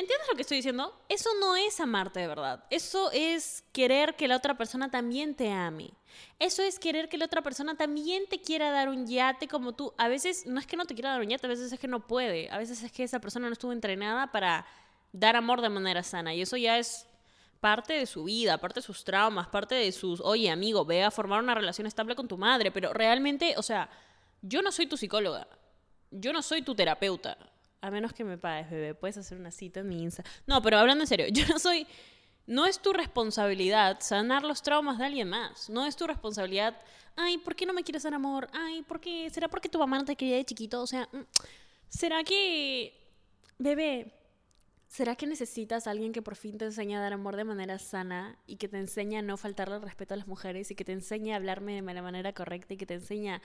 ¿Entiendes 0.00 0.28
lo 0.30 0.34
que 0.34 0.40
estoy 0.40 0.56
diciendo? 0.56 0.98
Eso 1.10 1.28
no 1.40 1.56
es 1.56 1.78
amarte 1.78 2.20
de 2.20 2.26
verdad. 2.26 2.64
Eso 2.70 3.10
es 3.12 3.62
querer 3.70 4.16
que 4.16 4.28
la 4.28 4.36
otra 4.36 4.56
persona 4.56 4.90
también 4.90 5.34
te 5.34 5.52
ame. 5.52 5.90
Eso 6.38 6.62
es 6.62 6.78
querer 6.78 7.10
que 7.10 7.18
la 7.18 7.26
otra 7.26 7.42
persona 7.42 7.76
también 7.76 8.24
te 8.26 8.40
quiera 8.40 8.70
dar 8.70 8.88
un 8.88 9.06
yate 9.06 9.46
como 9.46 9.74
tú. 9.74 9.92
A 9.98 10.08
veces 10.08 10.46
no 10.46 10.58
es 10.58 10.66
que 10.66 10.78
no 10.78 10.86
te 10.86 10.94
quiera 10.94 11.10
dar 11.10 11.20
un 11.20 11.28
yate, 11.28 11.46
a 11.46 11.50
veces 11.50 11.70
es 11.70 11.78
que 11.78 11.86
no 11.86 12.06
puede. 12.06 12.48
A 12.50 12.56
veces 12.56 12.82
es 12.82 12.90
que 12.90 13.04
esa 13.04 13.20
persona 13.20 13.48
no 13.48 13.52
estuvo 13.52 13.72
entrenada 13.72 14.32
para 14.32 14.64
dar 15.12 15.36
amor 15.36 15.60
de 15.60 15.68
manera 15.68 16.02
sana. 16.02 16.32
Y 16.32 16.40
eso 16.40 16.56
ya 16.56 16.78
es 16.78 17.06
parte 17.60 17.92
de 17.92 18.06
su 18.06 18.24
vida, 18.24 18.56
parte 18.56 18.80
de 18.80 18.86
sus 18.86 19.04
traumas, 19.04 19.48
parte 19.48 19.74
de 19.74 19.92
sus, 19.92 20.22
oye 20.22 20.50
amigo, 20.50 20.86
ve 20.86 21.04
a 21.04 21.10
formar 21.10 21.42
una 21.42 21.54
relación 21.54 21.86
estable 21.86 22.16
con 22.16 22.26
tu 22.26 22.38
madre. 22.38 22.70
Pero 22.70 22.94
realmente, 22.94 23.52
o 23.58 23.62
sea, 23.62 23.90
yo 24.40 24.62
no 24.62 24.72
soy 24.72 24.86
tu 24.86 24.96
psicóloga. 24.96 25.46
Yo 26.10 26.32
no 26.32 26.40
soy 26.40 26.62
tu 26.62 26.74
terapeuta 26.74 27.36
a 27.80 27.90
menos 27.90 28.12
que 28.12 28.24
me 28.24 28.38
pagues, 28.38 28.70
bebé, 28.70 28.94
puedes 28.94 29.16
hacer 29.16 29.38
una 29.38 29.50
cita 29.50 29.80
en 29.80 29.88
mi 29.88 30.02
Insta. 30.02 30.24
No, 30.46 30.60
pero 30.62 30.78
hablando 30.78 31.04
en 31.04 31.08
serio, 31.08 31.26
yo 31.32 31.46
no 31.48 31.58
soy... 31.58 31.86
No 32.46 32.66
es 32.66 32.80
tu 32.80 32.92
responsabilidad 32.92 33.98
sanar 34.00 34.42
los 34.42 34.62
traumas 34.62 34.98
de 34.98 35.04
alguien 35.04 35.28
más. 35.28 35.70
No 35.70 35.86
es 35.86 35.94
tu 35.94 36.08
responsabilidad, 36.08 36.76
ay, 37.14 37.38
¿por 37.38 37.54
qué 37.54 37.64
no 37.64 37.72
me 37.72 37.84
quieres 37.84 38.02
dar 38.02 38.14
amor? 38.14 38.48
Ay, 38.52 38.82
¿por 38.82 39.00
qué? 39.00 39.30
¿Será 39.30 39.46
porque 39.46 39.68
tu 39.68 39.78
mamá 39.78 39.98
no 39.98 40.04
te 40.04 40.16
quería 40.16 40.36
de 40.36 40.44
chiquito? 40.44 40.82
O 40.82 40.86
sea, 40.86 41.08
mm, 41.12 41.20
¿será 41.88 42.24
que, 42.24 42.92
bebé, 43.58 44.12
¿será 44.88 45.14
que 45.14 45.28
necesitas 45.28 45.86
a 45.86 45.92
alguien 45.92 46.12
que 46.12 46.22
por 46.22 46.34
fin 46.34 46.58
te 46.58 46.64
enseñe 46.64 46.96
a 46.96 47.00
dar 47.00 47.12
amor 47.12 47.36
de 47.36 47.44
manera 47.44 47.78
sana 47.78 48.36
y 48.46 48.56
que 48.56 48.68
te 48.68 48.78
enseñe 48.78 49.18
a 49.18 49.22
no 49.22 49.36
faltarle 49.36 49.78
respeto 49.78 50.14
a 50.14 50.16
las 50.16 50.26
mujeres 50.26 50.70
y 50.72 50.74
que 50.74 50.84
te 50.84 50.92
enseñe 50.92 51.32
a 51.32 51.36
hablarme 51.36 51.80
de 51.80 51.94
la 51.94 52.02
manera 52.02 52.32
correcta 52.32 52.74
y 52.74 52.76
que 52.76 52.86
te 52.86 52.94
enseñe 52.94 53.40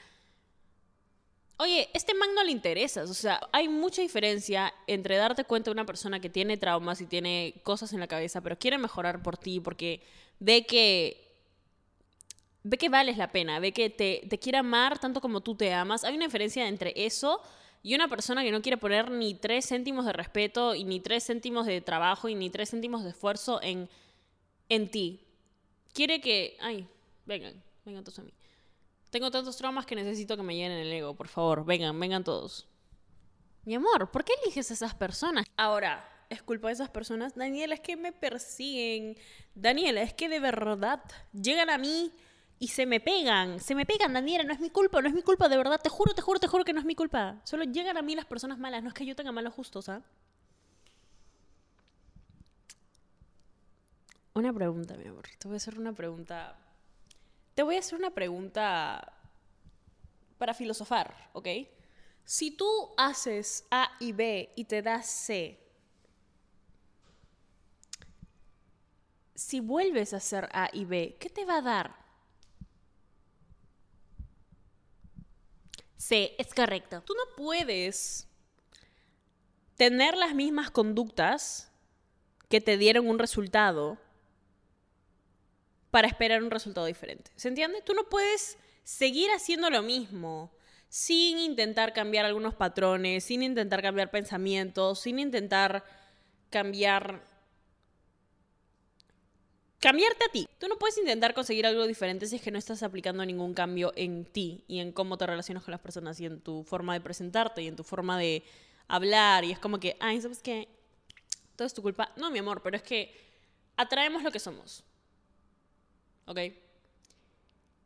Oye, 1.58 1.90
este 1.94 2.14
man 2.14 2.34
no 2.36 2.44
le 2.44 2.52
interesa. 2.52 3.04
O 3.04 3.14
sea, 3.14 3.40
hay 3.52 3.70
mucha 3.70 4.02
diferencia 4.02 4.74
entre 4.88 5.16
darte 5.16 5.46
cuenta 5.46 5.70
de 5.70 5.74
una 5.74 5.86
persona 5.86 6.20
que 6.20 6.30
tiene 6.30 6.58
traumas 6.58 7.00
y 7.02 7.06
tiene 7.06 7.62
cosas 7.64 7.94
en 7.94 8.02
la 8.02 8.08
cabeza, 8.08 8.42
pero 8.42 8.60
quiere 8.60 8.78
mejorar 8.78 9.22
por 9.24 9.38
ti 9.38 9.60
porque 9.60 10.02
ve 10.40 10.66
que. 10.66 11.22
Ve 12.68 12.80
que 12.80 12.90
vales 12.90 13.18
la 13.18 13.32
pena, 13.32 13.60
ve 13.60 13.72
que 13.74 13.92
te, 13.92 14.26
te 14.28 14.40
quiere 14.40 14.58
amar 14.58 14.98
tanto 14.98 15.22
como 15.22 15.42
tú 15.42 15.54
te 15.56 15.72
amas. 15.72 16.04
Hay 16.04 16.16
una 16.16 16.26
diferencia 16.26 16.68
entre 16.68 16.94
eso 16.96 17.40
y 17.84 17.94
una 17.94 18.08
persona 18.08 18.44
que 18.44 18.52
no 18.52 18.64
quiere 18.64 18.78
poner 18.78 19.12
ni 19.12 19.36
tres 19.36 19.68
céntimos 19.68 20.04
de 20.06 20.14
respeto 20.14 20.74
y 20.74 20.84
ni 20.84 21.00
tres 21.00 21.28
céntimos 21.28 21.68
de 21.68 21.80
trabajo 21.82 22.28
y 22.28 22.34
ni 22.34 22.50
tres 22.50 22.72
céntimos 22.72 23.04
de 23.04 23.12
esfuerzo 23.12 23.62
en, 23.62 23.88
en 24.70 24.90
ti. 24.90 25.22
Quiere 25.94 26.20
que. 26.22 26.58
Ay, 26.60 26.88
vengan, 27.28 27.54
vengan 27.86 28.04
todos 28.04 28.18
a 28.18 28.24
mí 28.24 28.32
Tengo 29.16 29.32
tantos 29.32 29.56
traumas 29.56 29.86
que 29.86 29.96
necesito 29.96 30.36
que 30.36 30.44
me 30.44 30.58
llenen 30.58 30.78
el 30.78 30.92
ego. 30.92 31.16
Por 31.16 31.30
favor, 31.30 31.64
vengan, 31.64 31.98
vengan 31.98 32.26
todos. 32.26 32.68
Mi 33.64 33.74
amor, 33.74 34.12
¿por 34.12 34.26
qué 34.26 34.34
eliges 34.44 34.70
a 34.72 34.74
esas 34.74 34.94
personas? 34.94 35.46
Ahora, 35.56 36.06
¿es 36.30 36.44
culpa 36.44 36.68
de 36.68 36.74
esas 36.74 36.90
personas? 36.90 37.34
Daniela, 37.34 37.76
es 37.76 37.80
que 37.80 37.96
me 37.96 38.12
persiguen. 38.12 39.16
Daniela, 39.54 40.02
es 40.02 40.14
que 40.14 40.28
de 40.28 40.42
verdad 40.42 41.02
llegan 41.32 41.70
a 41.70 41.78
mí 41.78 42.12
y 42.60 42.68
se 42.68 42.86
me 42.86 43.00
pegan. 43.00 43.62
Se 43.62 43.74
me 43.74 43.86
pegan, 43.86 44.12
Daniela, 44.12 44.44
no 44.44 44.52
es 44.52 44.60
mi 44.60 44.70
culpa, 44.70 45.02
no 45.02 45.08
es 45.08 45.14
mi 45.14 45.22
culpa, 45.22 45.48
de 45.48 45.56
verdad. 45.56 45.80
Te 45.82 45.88
juro, 45.88 46.14
te 46.14 46.22
juro, 46.22 46.38
te 46.38 46.48
juro 46.48 46.66
que 46.66 46.74
no 46.74 46.82
es 46.82 46.86
mi 46.86 46.96
culpa. 46.96 47.40
Solo 47.46 47.64
llegan 47.64 47.96
a 47.96 48.02
mí 48.02 48.16
las 48.16 48.26
personas 48.26 48.58
malas. 48.60 48.84
No 48.84 48.90
es 48.90 48.94
que 48.94 49.06
yo 49.06 49.16
tenga 49.16 49.32
malos 49.32 49.54
justos, 49.54 49.88
¿ah? 49.88 50.02
Una 54.34 54.52
pregunta, 54.52 54.98
mi 54.98 55.08
amor. 55.08 55.24
Te 55.40 55.48
voy 55.48 55.56
a 55.56 55.58
hacer 55.58 55.80
una 55.80 55.94
pregunta. 55.94 56.65
Te 57.56 57.64
voy 57.64 57.78
a 57.78 57.80
hacer 57.80 57.98
una 57.98 58.14
pregunta 58.14 59.14
para 60.38 60.54
filosofar, 60.54 61.30
¿ok? 61.32 61.48
Si 62.26 62.52
tú 62.52 62.94
haces 62.98 63.66
A 63.72 63.92
y 64.02 64.12
B 64.12 64.52
y 64.58 64.66
te 64.66 64.82
das 64.82 65.08
C, 65.08 65.58
si 69.34 69.62
vuelves 69.62 70.14
a 70.14 70.18
hacer 70.18 70.50
A 70.52 70.70
y 70.74 70.84
B, 70.84 71.16
¿qué 71.18 71.30
te 71.30 71.46
va 71.46 71.58
a 71.58 71.62
dar? 71.62 71.96
C, 75.96 76.36
es 76.38 76.54
correcto. 76.54 77.04
Tú 77.04 77.14
no 77.14 77.36
puedes 77.38 78.28
tener 79.78 80.18
las 80.18 80.36
mismas 80.36 80.72
conductas 80.72 81.72
que 82.50 82.60
te 82.60 82.78
dieron 82.78 83.08
un 83.08 83.18
resultado 83.18 83.98
para 85.96 86.10
esperar 86.10 86.44
un 86.44 86.52
resultado 86.52 86.88
diferente. 86.88 87.32
¿Se 87.38 87.48
entiende? 87.48 87.82
Tú 87.82 87.94
no 87.94 88.04
puedes 88.10 88.58
seguir 88.84 89.32
haciendo 89.32 89.70
lo 89.70 89.82
mismo 89.82 90.52
sin 90.90 91.40
intentar 91.40 91.94
cambiar 91.94 92.26
algunos 92.26 92.54
patrones, 92.54 93.24
sin 93.24 93.44
intentar 93.44 93.82
cambiar 93.82 94.12
pensamientos, 94.12 95.00
sin 95.00 95.20
intentar 95.20 95.86
cambiar 96.50 97.24
cambiarte 99.80 100.26
a 100.26 100.32
ti. 100.34 100.50
Tú 100.60 100.68
no 100.68 100.78
puedes 100.78 100.98
intentar 100.98 101.34
conseguir 101.34 101.66
algo 101.66 101.88
diferente 101.88 102.28
si 102.28 102.36
es 102.36 102.42
que 102.42 102.52
no 102.52 102.58
estás 102.60 102.84
aplicando 102.84 103.26
ningún 103.26 103.54
cambio 103.54 103.94
en 103.96 104.26
ti 104.26 104.66
y 104.68 104.80
en 104.80 104.92
cómo 104.92 105.18
te 105.18 105.26
relacionas 105.26 105.64
con 105.64 105.72
las 105.72 105.80
personas 105.80 106.20
y 106.20 106.26
en 106.26 106.42
tu 106.42 106.66
forma 106.66 106.94
de 106.94 107.00
presentarte 107.00 107.62
y 107.62 107.68
en 107.68 107.78
tu 107.78 107.86
forma 107.86 108.20
de 108.20 108.44
hablar 108.90 109.46
y 109.46 109.54
es 109.54 109.60
como 109.60 109.80
que, 109.80 109.96
ay, 110.02 110.20
¿sabes 110.20 110.42
qué? 110.42 110.68
Todo 111.56 111.66
es 111.66 111.74
tu 111.74 111.82
culpa. 111.82 112.12
No, 112.18 112.32
mi 112.32 112.40
amor, 112.40 112.62
pero 112.62 112.76
es 112.76 112.84
que 112.84 113.16
atraemos 113.78 114.24
lo 114.24 114.32
que 114.34 114.42
somos. 114.42 114.84
¿Ok? 116.26 116.40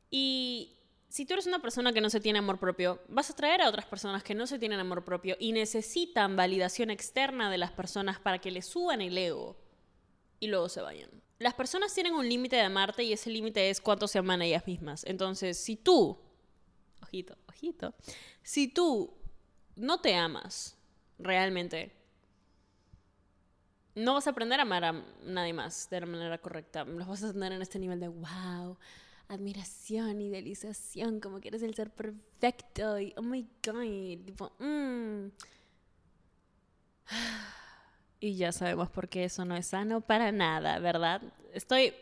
Y 0.09 0.77
si 1.09 1.25
tú 1.25 1.33
eres 1.33 1.47
una 1.47 1.61
persona 1.61 1.91
que 1.91 2.01
no 2.01 2.09
se 2.09 2.19
tiene 2.19 2.39
amor 2.39 2.59
propio, 2.59 3.01
vas 3.07 3.29
a 3.29 3.35
traer 3.35 3.61
a 3.61 3.69
otras 3.69 3.85
personas 3.85 4.23
que 4.23 4.35
no 4.35 4.47
se 4.47 4.59
tienen 4.59 4.79
amor 4.79 5.03
propio 5.03 5.35
y 5.39 5.51
necesitan 5.51 6.35
validación 6.35 6.89
externa 6.89 7.49
de 7.49 7.57
las 7.57 7.71
personas 7.71 8.19
para 8.19 8.39
que 8.39 8.51
les 8.51 8.65
suban 8.65 9.01
el 9.01 9.17
ego 9.17 9.57
y 10.39 10.47
luego 10.47 10.69
se 10.69 10.81
vayan. 10.81 11.09
Las 11.39 11.53
personas 11.53 11.93
tienen 11.93 12.13
un 12.13 12.27
límite 12.27 12.57
de 12.57 12.63
amarte 12.63 13.03
y 13.03 13.13
ese 13.13 13.29
límite 13.29 13.69
es 13.69 13.81
cuánto 13.81 14.07
se 14.07 14.19
aman 14.19 14.41
a 14.41 14.45
ellas 14.45 14.67
mismas. 14.67 15.03
Entonces, 15.05 15.57
si 15.57 15.75
tú, 15.75 16.19
ojito, 17.01 17.37
ojito, 17.47 17.95
si 18.43 18.67
tú 18.67 19.17
no 19.75 20.01
te 20.01 20.15
amas 20.15 20.77
realmente, 21.17 21.98
no 23.99 24.13
vas 24.13 24.27
a 24.27 24.31
aprender 24.31 24.59
a 24.59 24.63
amar 24.63 24.83
a 24.85 25.03
nadie 25.23 25.53
más 25.53 25.89
de 25.89 25.99
la 25.99 26.05
manera 26.05 26.37
correcta. 26.37 26.85
Los 26.85 27.07
vas 27.07 27.23
a 27.23 27.33
tener 27.33 27.51
en 27.51 27.61
este 27.61 27.79
nivel 27.79 27.99
de 27.99 28.07
wow, 28.07 28.77
admiración, 29.27 30.21
idealización, 30.21 31.19
como 31.19 31.39
que 31.39 31.49
eres 31.49 31.61
el 31.63 31.75
ser 31.75 31.91
perfecto 31.91 32.99
y 32.99 33.13
oh 33.17 33.21
my 33.21 33.47
god, 33.65 34.25
tipo, 34.25 34.51
mm. 34.59 35.27
Y 38.21 38.35
ya 38.35 38.51
sabemos 38.51 38.89
por 38.89 39.07
qué 39.07 39.23
eso 39.23 39.45
no 39.45 39.55
es 39.55 39.67
sano 39.67 40.01
para 40.01 40.31
nada, 40.31 40.79
¿verdad? 40.79 41.21
Estoy 41.53 41.93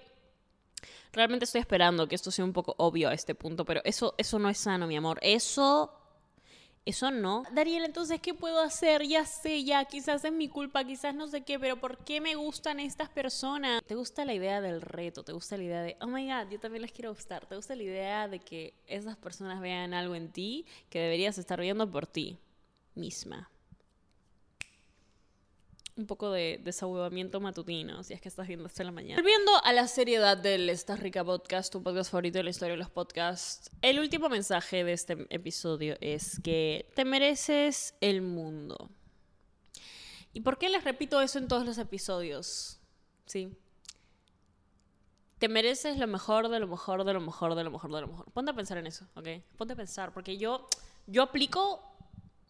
realmente 1.13 1.45
estoy 1.45 1.61
esperando 1.61 2.07
que 2.07 2.15
esto 2.15 2.31
sea 2.31 2.45
un 2.45 2.53
poco 2.53 2.75
obvio 2.77 3.09
a 3.09 3.13
este 3.13 3.35
punto, 3.35 3.65
pero 3.65 3.81
eso 3.83 4.15
eso 4.17 4.39
no 4.39 4.49
es 4.49 4.57
sano, 4.57 4.87
mi 4.87 4.95
amor. 4.97 5.19
Eso 5.21 5.91
eso 6.87 7.11
no. 7.11 7.43
Dariel, 7.51 7.83
entonces, 7.83 8.21
¿qué 8.21 8.33
puedo 8.33 8.61
hacer? 8.61 9.05
Ya 9.05 9.25
sé, 9.25 9.65
ya, 9.65 9.83
quizás 9.83 10.23
es 10.23 10.31
mi 10.31 10.47
culpa, 10.47 10.85
quizás 10.85 11.13
no 11.13 11.27
sé 11.27 11.41
qué, 11.41 11.59
pero 11.59 11.75
¿por 11.75 11.97
qué 12.05 12.21
me 12.21 12.35
gustan 12.35 12.79
estas 12.79 13.09
personas? 13.09 13.83
¿Te 13.85 13.95
gusta 13.95 14.23
la 14.23 14.33
idea 14.33 14.61
del 14.61 14.81
reto? 14.81 15.23
¿Te 15.23 15.33
gusta 15.33 15.57
la 15.57 15.63
idea 15.63 15.81
de, 15.81 15.97
oh 15.99 16.07
my 16.07 16.25
god, 16.25 16.49
yo 16.49 16.61
también 16.61 16.83
les 16.83 16.93
quiero 16.93 17.13
gustar? 17.13 17.45
¿Te 17.45 17.57
gusta 17.57 17.75
la 17.75 17.83
idea 17.83 18.27
de 18.29 18.39
que 18.39 18.73
esas 18.87 19.17
personas 19.17 19.59
vean 19.59 19.93
algo 19.93 20.15
en 20.15 20.31
ti 20.31 20.65
que 20.89 20.99
deberías 20.99 21.37
estar 21.37 21.59
viendo 21.59 21.91
por 21.91 22.07
ti 22.07 22.39
misma? 22.95 23.51
Un 25.97 26.05
poco 26.05 26.31
de 26.31 26.61
desahuevamiento 26.63 27.39
matutino, 27.39 28.03
si 28.03 28.13
es 28.13 28.21
que 28.21 28.29
estás 28.29 28.47
viendo 28.47 28.67
esto 28.67 28.83
en 28.83 28.87
la 28.87 28.91
mañana. 28.91 29.21
Volviendo 29.21 29.51
a 29.63 29.73
la 29.73 29.87
seriedad 29.87 30.37
del 30.37 30.69
Estás 30.69 30.99
Rica 30.99 31.23
Podcast, 31.25 31.71
tu 31.71 31.81
podcast 31.81 32.11
favorito 32.11 32.37
de 32.37 32.43
la 32.43 32.51
historia 32.51 32.73
de 32.73 32.77
los 32.77 32.91
podcasts, 32.91 33.71
el 33.81 33.99
último 33.99 34.29
mensaje 34.29 34.83
de 34.83 34.93
este 34.93 35.25
episodio 35.29 35.97
es 35.99 36.39
que 36.43 36.87
te 36.95 37.03
mereces 37.03 37.95
el 37.99 38.21
mundo. 38.21 38.91
¿Y 40.33 40.41
por 40.41 40.59
qué 40.59 40.69
les 40.69 40.83
repito 40.83 41.19
eso 41.19 41.39
en 41.39 41.47
todos 41.47 41.65
los 41.65 41.79
episodios? 41.79 42.79
Sí. 43.25 43.57
Te 45.39 45.49
mereces 45.49 45.97
lo 45.97 46.05
mejor 46.05 46.49
de 46.49 46.59
lo 46.59 46.67
mejor 46.67 47.05
de 47.05 47.13
lo 47.13 47.21
mejor 47.21 47.55
de 47.55 47.63
lo 47.63 47.71
mejor 47.71 47.91
de 47.91 48.01
lo 48.01 48.07
mejor. 48.07 48.31
Ponte 48.31 48.51
a 48.51 48.55
pensar 48.55 48.77
en 48.77 48.85
eso, 48.85 49.07
¿ok? 49.15 49.29
Ponte 49.57 49.73
a 49.73 49.75
pensar, 49.75 50.13
porque 50.13 50.37
yo, 50.37 50.67
yo 51.07 51.23
aplico 51.23 51.96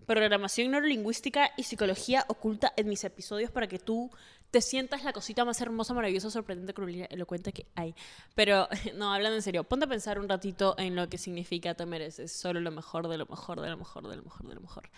programación 0.08 0.72
neurolingüística 0.72 1.52
y 1.58 1.64
psicología 1.64 2.26
oculta 2.30 2.74
en 2.78 2.88
mis 2.88 3.04
episodios 3.04 3.52
para 3.52 3.68
que 3.68 3.78
tú 3.78 4.10
te 4.50 4.62
sientas 4.62 5.04
la 5.04 5.12
cosita 5.12 5.44
más 5.44 5.60
hermosa, 5.60 5.94
maravillosa, 5.94 6.32
sorprendente, 6.32 6.74
cruel 6.74 7.06
elocuente 7.10 7.52
que 7.52 7.68
hay. 7.76 7.94
Pero 8.34 8.70
no, 8.96 9.14
hablando 9.14 9.36
en 9.36 9.42
serio, 9.42 9.66
ponte 9.66 9.86
a 9.86 9.90
pensar 9.90 10.18
un 10.18 10.30
ratito 10.30 10.76
en 10.78 10.96
lo 10.96 11.10
que 11.10 11.18
significa 11.18 11.76
te 11.76 11.86
mereces 11.86 12.32
solo 12.32 12.62
lo 12.62 12.72
mejor, 12.72 13.10
de 13.10 13.18
lo 13.18 13.26
mejor, 13.26 13.60
de 13.60 13.70
lo 13.70 13.78
mejor, 13.78 14.08
de 14.08 14.16
lo 14.16 14.24
mejor, 14.24 14.48
de 14.48 14.56
lo 14.56 14.62
mejor. 14.62 14.90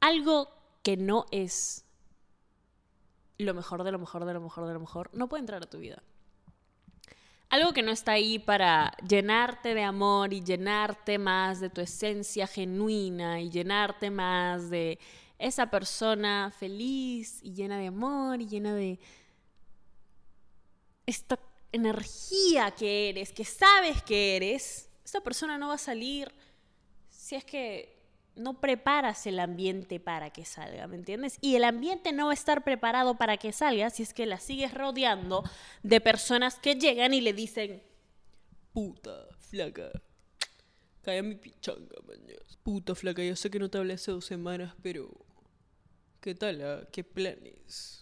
Algo 0.00 0.48
que 0.82 0.96
no 0.96 1.26
es 1.30 1.84
lo 3.36 3.52
mejor, 3.52 3.84
de 3.84 3.92
lo 3.92 3.98
mejor, 3.98 4.24
de 4.24 4.32
lo 4.32 4.40
mejor, 4.40 4.66
de 4.66 4.72
lo 4.72 4.80
mejor, 4.80 5.10
no 5.12 5.28
puede 5.28 5.40
entrar 5.40 5.62
a 5.62 5.66
tu 5.66 5.78
vida 5.78 6.02
algo 7.52 7.74
que 7.74 7.82
no 7.82 7.92
está 7.92 8.12
ahí 8.12 8.38
para 8.38 8.96
llenarte 9.06 9.74
de 9.74 9.82
amor 9.82 10.32
y 10.32 10.42
llenarte 10.42 11.18
más 11.18 11.60
de 11.60 11.68
tu 11.68 11.82
esencia 11.82 12.46
genuina 12.46 13.42
y 13.42 13.50
llenarte 13.50 14.10
más 14.10 14.70
de 14.70 14.98
esa 15.38 15.68
persona 15.68 16.50
feliz 16.58 17.40
y 17.42 17.52
llena 17.52 17.78
de 17.78 17.88
amor 17.88 18.40
y 18.40 18.46
llena 18.46 18.74
de 18.74 18.98
esta 21.04 21.38
energía 21.72 22.70
que 22.70 23.10
eres, 23.10 23.32
que 23.32 23.44
sabes 23.44 24.02
que 24.02 24.36
eres, 24.36 24.88
esta 25.04 25.20
persona 25.20 25.58
no 25.58 25.68
va 25.68 25.74
a 25.74 25.78
salir 25.78 26.32
si 27.10 27.34
es 27.34 27.44
que 27.44 28.01
no 28.36 28.60
preparas 28.60 29.26
el 29.26 29.38
ambiente 29.38 30.00
para 30.00 30.30
que 30.30 30.44
salga, 30.44 30.86
¿me 30.86 30.96
entiendes? 30.96 31.38
Y 31.40 31.56
el 31.56 31.64
ambiente 31.64 32.12
no 32.12 32.26
va 32.26 32.32
a 32.32 32.34
estar 32.34 32.64
preparado 32.64 33.16
para 33.16 33.36
que 33.36 33.52
salga 33.52 33.90
si 33.90 34.02
es 34.02 34.14
que 34.14 34.26
la 34.26 34.38
sigues 34.38 34.74
rodeando 34.74 35.44
de 35.82 36.00
personas 36.00 36.58
que 36.58 36.74
llegan 36.74 37.14
y 37.14 37.20
le 37.20 37.32
dicen, 37.32 37.82
puta, 38.72 39.26
flaca, 39.38 39.90
calla 41.02 41.22
mi 41.22 41.34
pichanga, 41.34 41.96
mañas. 42.06 42.58
Puta, 42.62 42.94
flaca, 42.94 43.22
yo 43.22 43.36
sé 43.36 43.50
que 43.50 43.58
no 43.58 43.68
te 43.68 43.78
hablé 43.78 43.94
hace 43.94 44.10
dos 44.10 44.24
semanas, 44.24 44.74
pero... 44.82 45.10
¿Qué 46.20 46.36
tal? 46.36 46.62
Ah? 46.62 46.88
¿Qué 46.92 47.02
planes? 47.02 48.01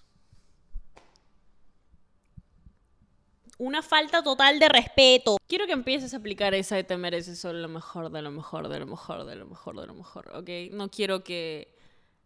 Una 3.61 3.83
falta 3.83 4.23
total 4.23 4.59
de 4.59 4.71
respeto. 4.71 5.37
Quiero 5.47 5.67
que 5.67 5.73
empieces 5.73 6.15
a 6.15 6.17
aplicar 6.17 6.55
esa 6.55 6.77
de 6.77 6.85
te 6.85 6.97
mereces 6.97 7.39
solo 7.39 7.59
lo 7.59 7.69
mejor, 7.69 8.11
de 8.11 8.23
lo 8.23 8.31
mejor, 8.31 8.69
de 8.69 8.81
lo 8.81 8.87
mejor, 8.87 9.27
de 9.27 9.37
lo 9.37 9.47
mejor, 9.47 9.79
de 9.79 9.87
lo 9.87 9.95
mejor, 9.95 10.31
¿ok? 10.35 10.49
No 10.73 10.91
quiero 10.91 11.23
que 11.23 11.77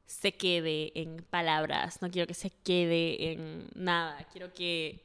se 0.07 0.37
quede 0.37 0.93
en 0.95 1.25
palabras, 1.29 2.01
no 2.03 2.11
quiero 2.11 2.29
que 2.29 2.35
se 2.35 2.51
quede 2.51 3.33
en 3.33 3.69
nada, 3.75 4.25
quiero 4.31 4.55
que 4.55 5.05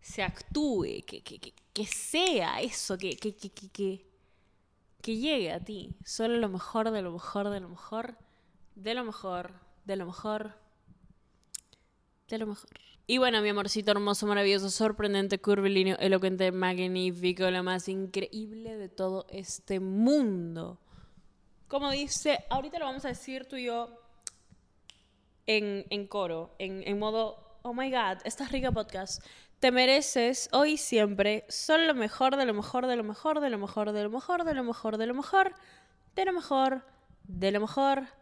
se 0.00 0.24
actúe, 0.24 1.04
que, 1.06 1.22
que, 1.22 1.38
que, 1.38 1.54
que 1.72 1.86
sea 1.86 2.60
eso, 2.60 2.98
que, 2.98 3.16
que, 3.16 3.36
que, 3.36 3.50
que, 3.50 4.04
que 5.00 5.16
llegue 5.16 5.52
a 5.52 5.60
ti. 5.60 5.94
Solo 6.04 6.38
lo 6.38 6.48
mejor, 6.48 6.90
de 6.90 7.02
lo 7.02 7.12
mejor, 7.12 7.50
de 7.50 7.60
lo 7.60 7.68
mejor, 7.68 8.18
de 8.74 8.94
lo 8.94 9.04
mejor, 9.04 9.52
de 9.84 9.94
lo 9.94 10.06
mejor, 10.06 10.54
de 12.26 12.38
lo 12.38 12.46
mejor. 12.48 12.97
Y 13.10 13.16
bueno, 13.16 13.40
mi 13.40 13.48
amorcito 13.48 13.90
hermoso, 13.92 14.26
maravilloso, 14.26 14.68
sorprendente, 14.68 15.40
curvilíneo, 15.40 15.96
elocuente, 15.98 16.52
magnífico, 16.52 17.50
lo 17.50 17.62
más 17.62 17.88
increíble 17.88 18.76
de 18.76 18.90
todo 18.90 19.24
este 19.30 19.80
mundo. 19.80 20.78
Como 21.68 21.90
dice, 21.90 22.44
ahorita 22.50 22.78
lo 22.78 22.84
vamos 22.84 23.06
a 23.06 23.08
decir 23.08 23.46
tú 23.46 23.56
y 23.56 23.64
yo 23.64 23.98
en, 25.46 26.06
coro, 26.08 26.54
en, 26.58 26.86
en 26.86 26.98
modo 26.98 27.58
oh 27.62 27.72
my 27.72 27.90
god, 27.90 28.18
estás 28.26 28.52
rica 28.52 28.72
podcast. 28.72 29.24
Te 29.58 29.72
mereces 29.72 30.50
hoy 30.52 30.72
y 30.72 30.76
siempre 30.76 31.46
solo 31.48 31.86
lo 31.86 31.94
mejor 31.94 32.36
de 32.36 32.44
lo 32.44 32.52
mejor 32.52 32.86
de 32.86 32.96
lo 32.96 33.04
mejor 33.04 33.40
de 33.40 33.48
lo 33.48 33.56
mejor 33.56 33.92
de 33.94 34.04
lo 34.04 34.10
mejor 34.10 34.44
de 34.44 34.52
lo 34.52 34.64
mejor 34.66 34.98
de 34.98 35.06
lo 35.06 35.14
mejor 35.14 35.54
de 36.12 36.24
lo 36.26 36.32
mejor 36.34 36.82
de 37.24 37.52
lo 37.52 37.60
mejor 37.60 38.17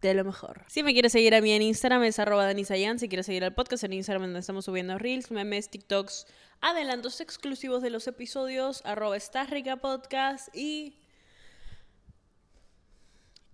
de 0.00 0.14
lo 0.14 0.24
mejor. 0.24 0.64
Si 0.68 0.82
me 0.82 0.92
quieres 0.92 1.12
seguir 1.12 1.34
a 1.34 1.40
mí 1.40 1.52
en 1.52 1.62
Instagram 1.62 2.04
es 2.04 2.18
arroba 2.18 2.44
danisayan. 2.44 2.98
Si 2.98 3.08
quieres 3.08 3.26
seguir 3.26 3.44
al 3.44 3.54
podcast 3.54 3.84
en 3.84 3.94
Instagram 3.94 4.22
donde 4.22 4.40
estamos 4.40 4.64
subiendo 4.64 4.98
reels, 4.98 5.30
memes, 5.30 5.70
TikToks, 5.70 6.26
adelantos 6.60 7.20
exclusivos 7.20 7.82
de 7.82 7.90
los 7.90 8.06
episodios, 8.06 8.82
arroba 8.84 9.16
estás 9.16 9.50
rica 9.50 9.76
podcast 9.76 10.54
y 10.54 10.96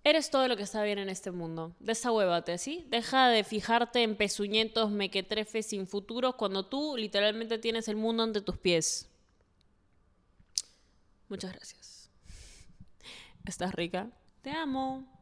Eres 0.04 0.30
todo 0.30 0.48
lo 0.48 0.56
que 0.56 0.64
está 0.64 0.82
bien 0.82 0.98
en 0.98 1.08
este 1.08 1.30
mundo. 1.30 1.76
Desahuévate, 1.78 2.58
¿sí? 2.58 2.84
Deja 2.88 3.28
de 3.28 3.44
fijarte 3.44 4.02
en 4.02 4.16
pezuñentos, 4.16 4.90
mequetrefes 4.90 5.66
sin 5.66 5.86
futuros 5.86 6.34
cuando 6.34 6.66
tú 6.66 6.96
literalmente 6.96 7.56
tienes 7.58 7.86
el 7.86 7.94
mundo 7.94 8.24
ante 8.24 8.40
tus 8.40 8.58
pies. 8.58 9.08
Muchas 11.28 11.52
gracias. 11.52 12.10
Estás 13.44 13.72
rica. 13.76 14.10
Te 14.42 14.50
amo. 14.50 15.21